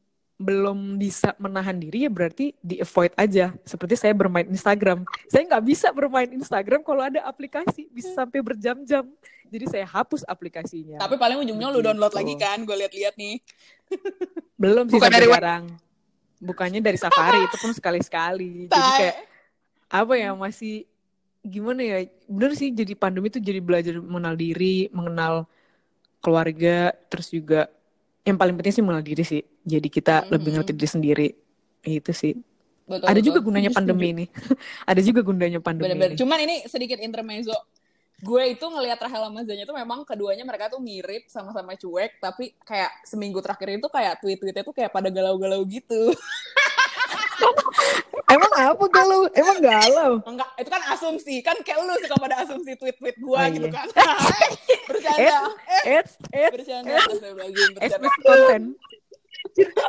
belum 0.43 0.99
bisa 0.99 1.31
menahan 1.39 1.79
diri 1.79 2.05
ya 2.05 2.11
berarti 2.11 2.51
di 2.59 2.83
avoid 2.83 3.15
aja. 3.15 3.55
Seperti 3.63 3.95
saya 3.95 4.11
bermain 4.11 4.43
Instagram. 4.45 5.07
Saya 5.31 5.47
nggak 5.47 5.63
bisa 5.63 5.87
bermain 5.95 6.27
Instagram 6.27 6.83
kalau 6.83 7.01
ada 7.07 7.23
aplikasi 7.23 7.87
bisa 7.89 8.11
sampai 8.11 8.43
berjam-jam. 8.43 9.07
Jadi 9.47 9.65
saya 9.71 9.87
hapus 9.87 10.27
aplikasinya. 10.27 10.99
Tapi 10.99 11.15
paling 11.15 11.39
ujungnya 11.39 11.71
lu 11.71 11.79
download 11.79 12.11
Gitu. 12.11 12.19
lagi 12.19 12.35
kan, 12.35 12.57
gue 12.67 12.75
liat-liat 12.75 13.15
nih. 13.15 13.35
belum 14.61 14.85
sih 14.91 14.99
Bukan 14.99 15.11
dari 15.11 15.27
sekarang. 15.31 15.63
Bukannya 16.43 16.81
dari 16.83 16.99
Safari 16.99 17.39
itu 17.47 17.55
pun 17.55 17.71
sekali-sekali. 17.71 18.67
Jadi 18.67 18.89
kayak 18.99 19.17
apa 19.93 20.13
ya 20.17 20.33
masih 20.33 20.89
gimana 21.43 21.83
ya 21.83 21.97
bener 22.25 22.55
sih 22.55 22.71
jadi 22.71 22.95
pandemi 22.95 23.27
itu 23.27 23.37
jadi 23.37 23.59
belajar 23.59 23.99
mengenal 23.99 24.33
diri 24.33 24.87
mengenal 24.95 25.45
keluarga 26.23 26.95
terus 27.11 27.27
juga 27.29 27.67
yang 28.23 28.35
paling 28.35 28.55
penting 28.55 28.71
sih 28.71 28.81
mengenal 28.81 29.01
diri 29.01 29.21
sih 29.21 29.41
jadi 29.61 29.87
kita 29.87 30.15
Mhm. 30.23 30.29
lebih 30.31 30.49
ngerti 30.53 30.71
diri 30.71 30.89
sendiri 30.89 31.27
itu 31.83 32.11
sih 32.11 32.33
Betul, 32.83 33.03
ada 33.03 33.13
betul. 33.13 33.27
juga 33.27 33.39
gunanya 33.41 33.69
Setuju, 33.69 33.79
pandemi 33.79 34.07
ini 34.09 34.25
ada 34.91 35.01
juga 35.01 35.19
gunanya 35.21 35.59
pandemi 35.59 35.83
Bener-bener. 35.87 36.11
ini 36.11 36.19
Cuman 36.19 36.39
ini 36.39 36.55
sedikit 36.65 36.99
intermezzo. 36.99 37.55
Gue 38.19 38.55
itu 38.55 38.63
ngelihat 38.63 38.99
Rahel 38.99 39.19
sama 39.27 39.43
Zanya 39.43 39.63
tuh 39.63 39.75
memang 39.75 40.03
keduanya 40.03 40.43
mereka 40.43 40.71
tuh 40.71 40.79
mirip 40.79 41.27
sama-sama 41.27 41.75
cuek, 41.75 42.23
tapi 42.23 42.55
kayak 42.63 43.03
seminggu 43.03 43.43
terakhir 43.43 43.75
itu 43.75 43.87
kayak 43.87 44.15
tweet-tweetnya 44.19 44.63
tuh 44.63 44.71
kayak 44.71 44.91
pada 44.91 45.11
galau-galau 45.11 45.59
gitu. 45.67 46.15
emang 48.29 48.51
apa 48.53 48.85
galau 48.87 49.25
emang 49.31 49.57
galau 49.57 50.13
Enggak, 50.23 50.49
itu 50.55 50.69
kan 50.69 50.81
asumsi. 50.93 51.35
Kan 51.41 51.57
kayak 51.61 51.81
lu 51.81 51.93
suka 51.97 52.15
pada 52.15 52.35
asumsi 52.45 52.77
tweet-tweet 52.77 53.17
gue 53.17 53.37
Oh, 53.37 53.47
gitu 53.49 53.67
iya. 53.67 53.73
kan. 53.73 53.87
bercanda. 54.89 55.37
Eh, 55.65 55.97
it's 55.97 56.13
it's 56.29 56.53
bercanda. 56.53 56.93
it's 57.81 57.95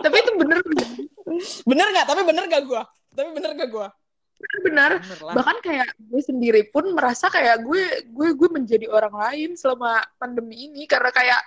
Tapi 0.01 0.17
itu 0.19 0.33
bener, 0.37 0.59
Bener 1.65 1.87
gak? 1.91 2.07
Tapi 2.07 2.21
bener 2.23 2.45
gak 2.47 2.63
gue? 2.65 2.83
Tapi 3.15 3.29
bener 3.33 3.51
gak 3.55 3.71
gue? 3.71 3.89
bener. 4.61 5.01
Bahkan 5.25 5.57
kayak 5.63 5.89
gue 5.97 6.21
sendiri 6.21 6.69
pun 6.69 6.85
merasa 6.93 7.33
kayak 7.33 7.65
gue 7.65 7.81
gue 8.05 8.29
gue 8.35 8.49
menjadi 8.51 8.87
orang 8.89 9.15
lain 9.15 9.51
selama 9.57 10.05
pandemi 10.17 10.69
ini 10.69 10.85
karena 10.85 11.09
kayak 11.09 11.41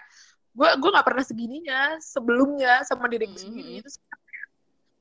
gue 0.49 0.69
gue 0.81 0.89
nggak 0.89 1.05
pernah 1.05 1.21
segininya 1.21 1.81
sebelumnya 2.01 2.81
sama 2.81 3.05
diri 3.05 3.29
gue 3.29 3.37
Mhm. 3.37 3.43
sendiri 3.43 3.71
itu 3.85 3.89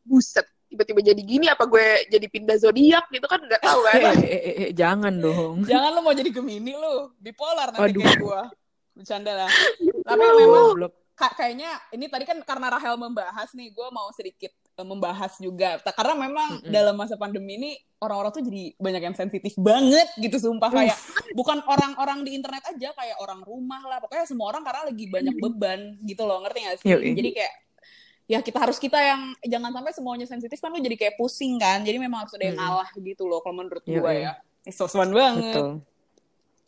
buset 0.05 0.45
tiba-tiba 0.67 1.01
jadi 1.03 1.23
gini 1.23 1.47
apa 1.47 1.65
gue 1.67 2.11
jadi 2.11 2.27
pindah 2.27 2.57
zodiak 2.59 3.07
gitu 3.15 3.27
kan 3.31 3.39
nggak 3.39 3.63
tahu 3.63 3.81
kan 3.87 3.99
eh, 4.03 4.15
eh, 4.27 4.43
eh, 4.43 4.57
eh, 4.67 4.71
jangan 4.75 5.15
dong 5.17 5.57
Jangan 5.71 5.91
lu 5.93 6.01
mau 6.03 6.15
jadi 6.15 6.31
Gemini 6.33 6.73
lu. 6.75 7.13
Bipolar 7.21 7.75
nanti 7.75 7.93
Aduh. 7.93 8.03
kayak 8.03 8.19
gue. 8.23 8.43
Bercanda 8.97 9.33
lah. 9.45 9.51
Tapi 10.07 10.25
memang 10.25 10.67
kayaknya 11.17 11.71
ini 11.97 12.13
tadi 12.13 12.25
kan 12.29 12.37
karena 12.45 12.69
Rahel 12.69 12.97
membahas 13.01 13.49
nih, 13.57 13.73
gue 13.73 13.89
mau 13.93 14.09
sedikit 14.13 14.53
eh, 14.53 14.87
membahas 14.87 15.37
juga. 15.41 15.81
Karena 15.85 16.15
memang 16.17 16.61
Mm-mm. 16.61 16.73
dalam 16.73 16.95
masa 16.97 17.17
pandemi 17.17 17.57
ini 17.61 17.71
orang-orang 18.01 18.33
tuh 18.37 18.45
jadi 18.45 18.77
banyak 18.77 19.03
yang 19.13 19.17
sensitif 19.17 19.57
banget 19.57 20.09
gitu, 20.21 20.37
sumpah 20.37 20.69
kayak 20.69 20.97
bukan 21.33 21.61
orang-orang 21.65 22.25
di 22.25 22.37
internet 22.37 22.65
aja, 22.69 22.93
kayak 22.93 23.17
orang 23.21 23.41
rumah 23.45 23.81
lah. 23.85 23.99
Pokoknya 24.01 24.29
semua 24.29 24.53
orang 24.53 24.65
karena 24.65 24.83
lagi 24.89 25.05
banyak 25.09 25.37
beban 25.41 25.81
gitu 26.05 26.23
loh, 26.25 26.45
ngerti 26.45 26.59
gak 26.65 26.77
sih? 26.85 26.89
Yoi. 26.93 27.13
Jadi 27.17 27.29
kayak 27.33 27.53
ya 28.27 28.43
kita 28.43 28.59
harus 28.59 28.77
kita 28.77 28.99
yang 28.99 29.35
jangan 29.47 29.71
sampai 29.71 29.93
semuanya 29.95 30.27
sensitif 30.27 30.59
kan 30.59 30.75
lu 30.75 30.83
jadi 30.83 30.99
kayak 30.99 31.15
pusing 31.15 31.57
kan. 31.57 31.83
Jadi 31.87 31.97
memang 32.03 32.27
harus 32.27 32.35
ada 32.35 32.45
yang 32.45 32.59
Mm-mm. 32.59 32.69
ngalah 32.83 32.89
gitu 32.99 33.23
loh 33.25 33.39
kalau 33.41 33.55
menurut 33.63 33.83
Yoi. 33.87 34.03
gue 34.03 34.13
ya. 34.27 34.33
Eh, 34.67 34.75
sosokan 34.75 35.15
banget. 35.15 35.55
Betul. 35.55 35.69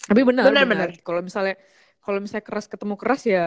Tapi 0.09 0.21
benar, 0.25 0.45
Benar, 0.49 0.65
benar. 0.65 0.89
benar. 0.95 1.03
Kalau 1.05 1.21
misalnya 1.21 1.55
kalau 2.01 2.19
misalnya 2.23 2.45
keras 2.47 2.65
ketemu 2.65 2.95
keras 2.97 3.23
ya 3.29 3.45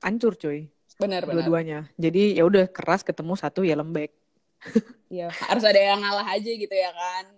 hancur 0.00 0.32
cuy 0.32 0.70
Benar, 0.96 1.24
benar. 1.28 1.34
dua-duanya. 1.44 1.78
Jadi 1.98 2.38
ya 2.38 2.44
udah 2.46 2.64
keras 2.70 3.02
ketemu 3.02 3.34
satu 3.36 3.66
ya 3.66 3.74
lembek. 3.76 4.14
Iya, 5.10 5.26
harus 5.26 5.66
ada 5.66 5.74
yang 5.74 5.98
ngalah 5.98 6.22
aja 6.22 6.46
gitu 6.54 6.70
ya 6.70 6.94
kan. 6.94 7.34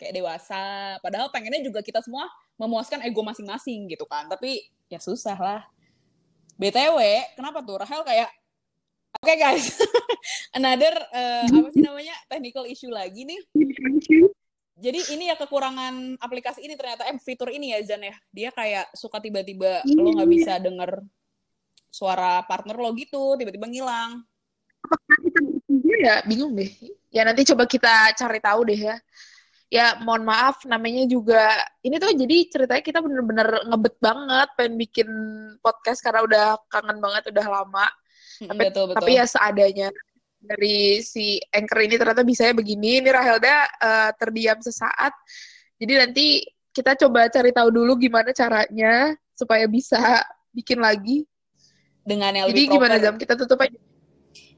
Kayak 0.00 0.12
dewasa. 0.16 0.62
Padahal 1.04 1.28
pengennya 1.28 1.60
juga 1.60 1.84
kita 1.84 2.00
semua 2.00 2.24
memuaskan 2.56 3.04
ego 3.04 3.20
masing-masing 3.20 3.92
gitu 3.92 4.08
kan. 4.08 4.24
Tapi 4.24 4.64
ya 4.88 4.96
susah 4.96 5.36
lah. 5.36 5.60
BTW, 6.56 6.96
kenapa 7.36 7.60
tuh 7.60 7.76
Rahel 7.76 8.00
kayak 8.08 8.32
Oke 9.18 9.34
guys, 9.34 9.74
another 10.58 10.94
uh, 11.10 11.44
apa 11.44 11.68
sih 11.74 11.82
namanya 11.82 12.14
technical 12.30 12.64
issue 12.64 12.88
lagi 12.88 13.26
nih. 13.26 13.40
Jadi 14.80 15.00
ini 15.12 15.28
ya 15.28 15.36
kekurangan 15.36 16.16
aplikasi 16.16 16.64
ini 16.64 16.72
ternyata 16.72 17.04
eh 17.04 17.18
fitur 17.20 17.50
ini 17.52 17.74
ya 17.74 17.82
Zan 17.84 18.06
ya. 18.06 18.16
Dia 18.32 18.48
kayak 18.54 18.94
suka 18.96 19.18
tiba-tiba 19.20 19.84
lo 19.84 20.08
nggak 20.14 20.24
Iya. 20.24 20.34
bisa 20.38 20.52
denger 20.56 20.90
suara 21.90 22.40
partner 22.46 22.78
lo 22.78 22.88
gitu, 22.96 23.34
tiba-tiba 23.36 23.66
ngilang. 23.68 24.22
Gue 25.68 25.96
ya 26.00 26.22
bingung 26.24 26.56
deh. 26.56 26.70
Ya 27.12 27.26
nanti 27.26 27.44
coba 27.44 27.66
kita 27.68 28.14
cari 28.16 28.40
tahu 28.40 28.60
deh 28.72 28.78
ya. 28.78 28.96
Ya 29.70 30.00
mohon 30.00 30.24
maaf 30.26 30.64
namanya 30.66 31.04
juga 31.06 31.54
ini 31.84 32.00
tuh 32.00 32.10
jadi 32.10 32.36
ceritanya 32.48 32.82
kita 32.82 32.98
bener-bener 33.04 33.68
ngebet 33.70 34.00
banget 34.02 34.48
pengen 34.58 34.74
bikin 34.80 35.08
podcast 35.62 36.00
karena 36.02 36.24
udah 36.24 36.46
kangen 36.72 36.98
banget 37.04 37.28
udah 37.30 37.46
lama. 37.46 37.86
Tapi, 38.40 38.56
betul 38.56 38.84
betul. 38.88 38.96
tapi 38.96 39.10
ya 39.20 39.24
seadanya 39.28 39.88
dari 40.40 41.04
si 41.04 41.36
anchor 41.52 41.84
ini 41.84 42.00
ternyata 42.00 42.24
bisanya 42.24 42.56
begini. 42.56 43.04
Ini 43.04 43.10
Rahelda 43.12 43.56
eh, 43.68 44.10
terdiam 44.16 44.56
sesaat. 44.60 45.12
Jadi 45.76 45.92
nanti 45.96 46.26
kita 46.72 46.96
coba 46.96 47.28
cari 47.28 47.52
tahu 47.52 47.68
dulu 47.68 48.00
gimana 48.00 48.32
caranya 48.32 49.12
supaya 49.36 49.68
bisa 49.68 50.00
bikin 50.52 50.80
lagi. 50.80 51.24
dengan 52.00 52.32
yang 52.32 52.48
Jadi 52.48 52.64
lebih 52.64 52.74
gimana 52.80 52.96
proper. 52.96 53.04
Jam? 53.04 53.14
Kita 53.20 53.34
tutup 53.36 53.60
aja. 53.60 53.78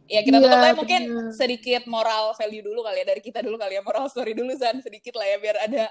Ya 0.07 0.21
kita 0.23 0.39
tutup 0.39 0.57
Iya, 0.61 0.67
aja 0.71 0.79
mungkin 0.79 1.03
bener. 1.11 1.35
sedikit 1.35 1.83
moral 1.91 2.37
value 2.39 2.63
dulu 2.63 2.87
kali 2.87 3.03
ya 3.03 3.07
dari 3.09 3.23
kita 3.23 3.41
dulu 3.43 3.57
kali 3.59 3.81
ya 3.81 3.83
moral 3.83 4.07
story 4.07 4.33
dulu 4.37 4.53
Zan 4.55 4.79
sedikit 4.79 5.19
lah 5.19 5.27
ya 5.27 5.37
biar 5.43 5.57
ada 5.67 5.85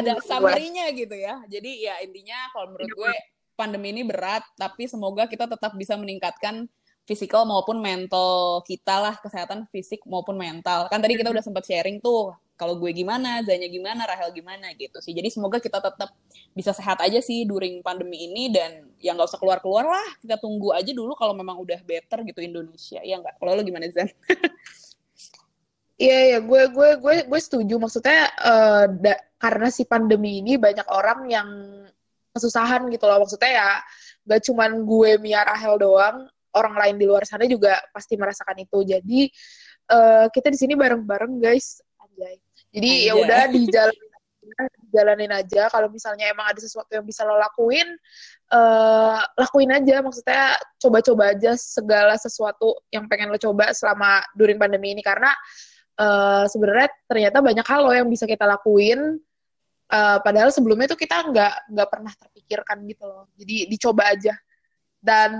ada 0.00 0.12
summary-nya 0.24 0.90
gitu 0.98 1.14
ya. 1.14 1.38
Jadi 1.46 1.86
ya 1.86 1.94
intinya 2.02 2.50
kalau 2.50 2.74
menurut 2.74 2.90
gue 2.90 3.14
pandemi 3.54 3.94
ini 3.94 4.02
berat, 4.02 4.42
tapi 4.58 4.90
semoga 4.90 5.30
kita 5.30 5.46
tetap 5.46 5.72
bisa 5.78 5.94
meningkatkan 5.94 6.66
physical 7.04 7.44
maupun 7.44 7.80
mental 7.84 8.64
kita 8.64 8.96
lah, 8.96 9.14
kesehatan 9.20 9.68
fisik 9.68 10.00
maupun 10.08 10.40
mental. 10.40 10.88
Kan 10.88 11.00
tadi 11.04 11.20
kita 11.20 11.28
udah 11.28 11.44
sempat 11.44 11.64
sharing 11.68 12.00
tuh, 12.00 12.32
kalau 12.56 12.80
gue 12.80 12.90
gimana, 12.96 13.44
Zanya 13.44 13.68
gimana, 13.68 14.08
Rahel 14.08 14.32
gimana 14.32 14.72
gitu 14.78 14.98
sih. 15.04 15.12
Jadi 15.12 15.28
semoga 15.28 15.60
kita 15.60 15.84
tetap 15.84 16.16
bisa 16.56 16.72
sehat 16.72 17.02
aja 17.04 17.20
sih 17.20 17.44
during 17.44 17.84
pandemi 17.84 18.30
ini 18.30 18.48
dan 18.48 18.88
ya 19.02 19.12
nggak 19.12 19.28
usah 19.28 19.40
keluar-keluar 19.42 19.84
lah. 19.84 20.08
Kita 20.22 20.40
tunggu 20.40 20.72
aja 20.72 20.90
dulu 20.94 21.12
kalau 21.18 21.36
memang 21.36 21.60
udah 21.60 21.82
better 21.84 22.24
gitu 22.24 22.40
Indonesia. 22.40 23.04
Ya 23.04 23.20
nggak? 23.20 23.36
Kalau 23.36 23.52
lo 23.52 23.62
gimana 23.62 23.90
Zan? 23.92 24.08
Iya, 25.94 26.18
iya, 26.26 26.38
gue 26.42 26.62
gue 26.74 26.90
gue 26.98 27.14
gue 27.26 27.40
setuju. 27.42 27.78
Maksudnya 27.78 28.32
eh, 28.34 28.84
da- 28.98 29.22
karena 29.38 29.68
si 29.68 29.84
pandemi 29.84 30.42
ini 30.42 30.56
banyak 30.58 30.88
orang 30.90 31.20
yang 31.28 31.48
kesusahan 32.34 32.86
gitu 32.90 33.06
loh. 33.06 33.22
Maksudnya 33.22 33.50
ya 33.50 33.68
gak 34.24 34.40
cuman 34.50 34.82
gue 34.82 35.10
Mia 35.22 35.46
Rahel 35.46 35.78
doang, 35.78 36.26
orang 36.54 36.74
lain 36.78 36.94
di 36.98 37.06
luar 37.06 37.26
sana 37.26 37.44
juga 37.44 37.76
pasti 37.90 38.14
merasakan 38.14 38.56
itu. 38.62 38.78
Jadi 38.86 39.20
eh, 39.90 40.26
kita 40.30 40.48
di 40.48 40.58
sini 40.58 40.74
bareng-bareng 40.78 41.42
guys, 41.42 41.82
anjay. 42.00 42.38
Jadi 42.74 42.90
ya 43.06 43.14
udah 43.14 43.42
dijalanin 43.54 44.04
jalanin 44.90 45.32
aja. 45.34 45.66
Kalau 45.70 45.88
misalnya 45.90 46.30
emang 46.30 46.46
ada 46.50 46.60
sesuatu 46.62 46.90
yang 46.94 47.02
bisa 47.06 47.26
lo 47.26 47.38
lakuin, 47.38 47.86
eh 48.50 49.18
lakuin 49.38 49.70
aja. 49.74 50.02
Maksudnya 50.02 50.58
coba-coba 50.78 51.34
aja 51.34 51.58
segala 51.58 52.14
sesuatu 52.18 52.78
yang 52.94 53.06
pengen 53.10 53.34
lo 53.34 53.38
coba 53.38 53.74
selama 53.74 54.22
during 54.38 54.58
pandemi 54.58 54.94
ini 54.94 55.02
karena 55.02 55.30
eh, 55.98 56.44
sebenarnya 56.50 56.88
ternyata 57.10 57.38
banyak 57.42 57.66
hal 57.66 57.80
loh 57.82 57.94
yang 57.94 58.08
bisa 58.10 58.26
kita 58.26 58.46
lakuin. 58.46 59.18
Eh, 59.84 60.18
padahal 60.24 60.50
sebelumnya 60.54 60.90
tuh 60.90 60.98
kita 60.98 61.30
nggak 61.30 61.54
nggak 61.74 61.88
pernah 61.90 62.12
terpikirkan 62.14 62.78
gitu 62.86 63.04
loh. 63.06 63.30
Jadi 63.38 63.70
dicoba 63.70 64.10
aja 64.14 64.34
dan 65.04 65.30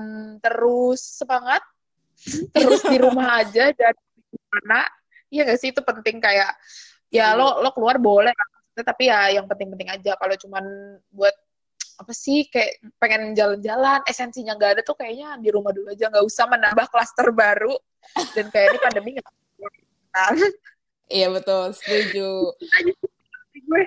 terus 0.45 1.01
semangat, 1.01 1.65
terus 2.53 2.85
di 2.85 3.01
rumah 3.01 3.41
aja 3.41 3.73
dan 3.73 3.97
mana. 4.53 4.85
Iya 5.33 5.49
nggak 5.49 5.59
sih? 5.65 5.73
Itu 5.73 5.81
penting 5.81 6.21
kayak 6.21 6.53
ya 7.09 7.33
lo 7.33 7.65
lo 7.65 7.73
keluar 7.73 7.97
boleh 7.97 8.37
tapi 8.83 9.07
ya 9.07 9.31
yang 9.33 9.49
penting-penting 9.49 9.89
aja. 9.89 10.19
Kalau 10.21 10.37
cuman 10.37 10.65
buat 11.09 11.33
apa 11.97 12.13
sih? 12.13 12.45
Kayak 12.53 12.83
pengen 13.01 13.33
jalan-jalan 13.33 14.05
esensinya 14.05 14.59
nggak 14.59 14.79
ada 14.79 14.83
tuh 14.85 14.99
kayaknya 14.99 15.39
di 15.41 15.49
rumah 15.49 15.73
dulu 15.73 15.95
aja. 15.95 16.13
Nggak 16.13 16.27
usah 16.27 16.45
menambah 16.51 16.87
klaster 16.93 17.31
baru. 17.33 17.73
Dan 18.37 18.53
kayak 18.53 18.77
ini 18.77 18.79
pandemi 18.85 19.11
nggak 19.17 19.27
Iya 21.05 21.29
betul, 21.31 21.71
setuju. 21.77 22.57
gue. 23.55 23.83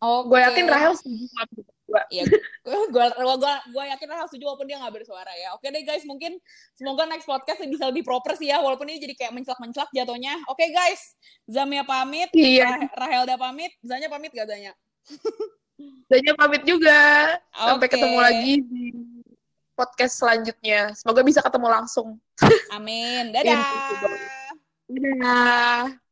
Oh, 0.00 0.26
gue 0.26 0.38
yakin 0.40 0.66
Rahel 0.68 0.92
setuju 0.96 1.24
sama 1.32 1.73
Iya, 2.10 2.24
gue 2.66 2.78
gue 2.90 3.06
gue 3.14 3.54
gue 3.70 3.84
yakin 3.94 4.06
Rahel 4.10 4.26
setuju 4.30 4.44
walaupun 4.50 4.66
dia 4.66 4.76
nggak 4.82 4.94
bersuara 4.94 5.32
ya. 5.38 5.54
Oke 5.54 5.70
deh 5.70 5.82
guys, 5.82 6.02
mungkin 6.04 6.36
semoga 6.74 7.06
next 7.06 7.24
podcast 7.24 7.60
bisa 7.64 7.84
lebih 7.90 8.02
proper 8.02 8.34
sih 8.34 8.50
ya, 8.50 8.58
walaupun 8.58 8.88
ini 8.90 8.98
jadi 8.98 9.14
kayak 9.14 9.32
mencelak-mencelak 9.34 9.90
jatuhnya. 9.94 10.38
Oke 10.50 10.68
guys, 10.70 11.14
Zamia 11.46 11.86
pamit, 11.86 12.28
Iya. 12.34 12.66
Rah- 12.66 12.92
Rahelda 13.06 13.34
pamit, 13.36 13.72
Zanya 13.80 14.08
pamit 14.10 14.30
gak 14.34 14.48
Zanya? 14.50 14.72
Zanya 16.06 16.32
pamit 16.38 16.62
juga 16.62 16.98
sampai 17.50 17.86
Oke. 17.90 17.94
ketemu 17.98 18.18
lagi 18.22 18.52
di 18.62 18.84
podcast 19.74 20.22
selanjutnya 20.22 20.94
semoga 20.94 21.26
bisa 21.26 21.42
ketemu 21.42 21.66
langsung 21.66 22.14
Amin, 22.70 23.34
Iya, 23.34 23.58
dadah. 23.58 23.62
Dadah. 24.86 26.03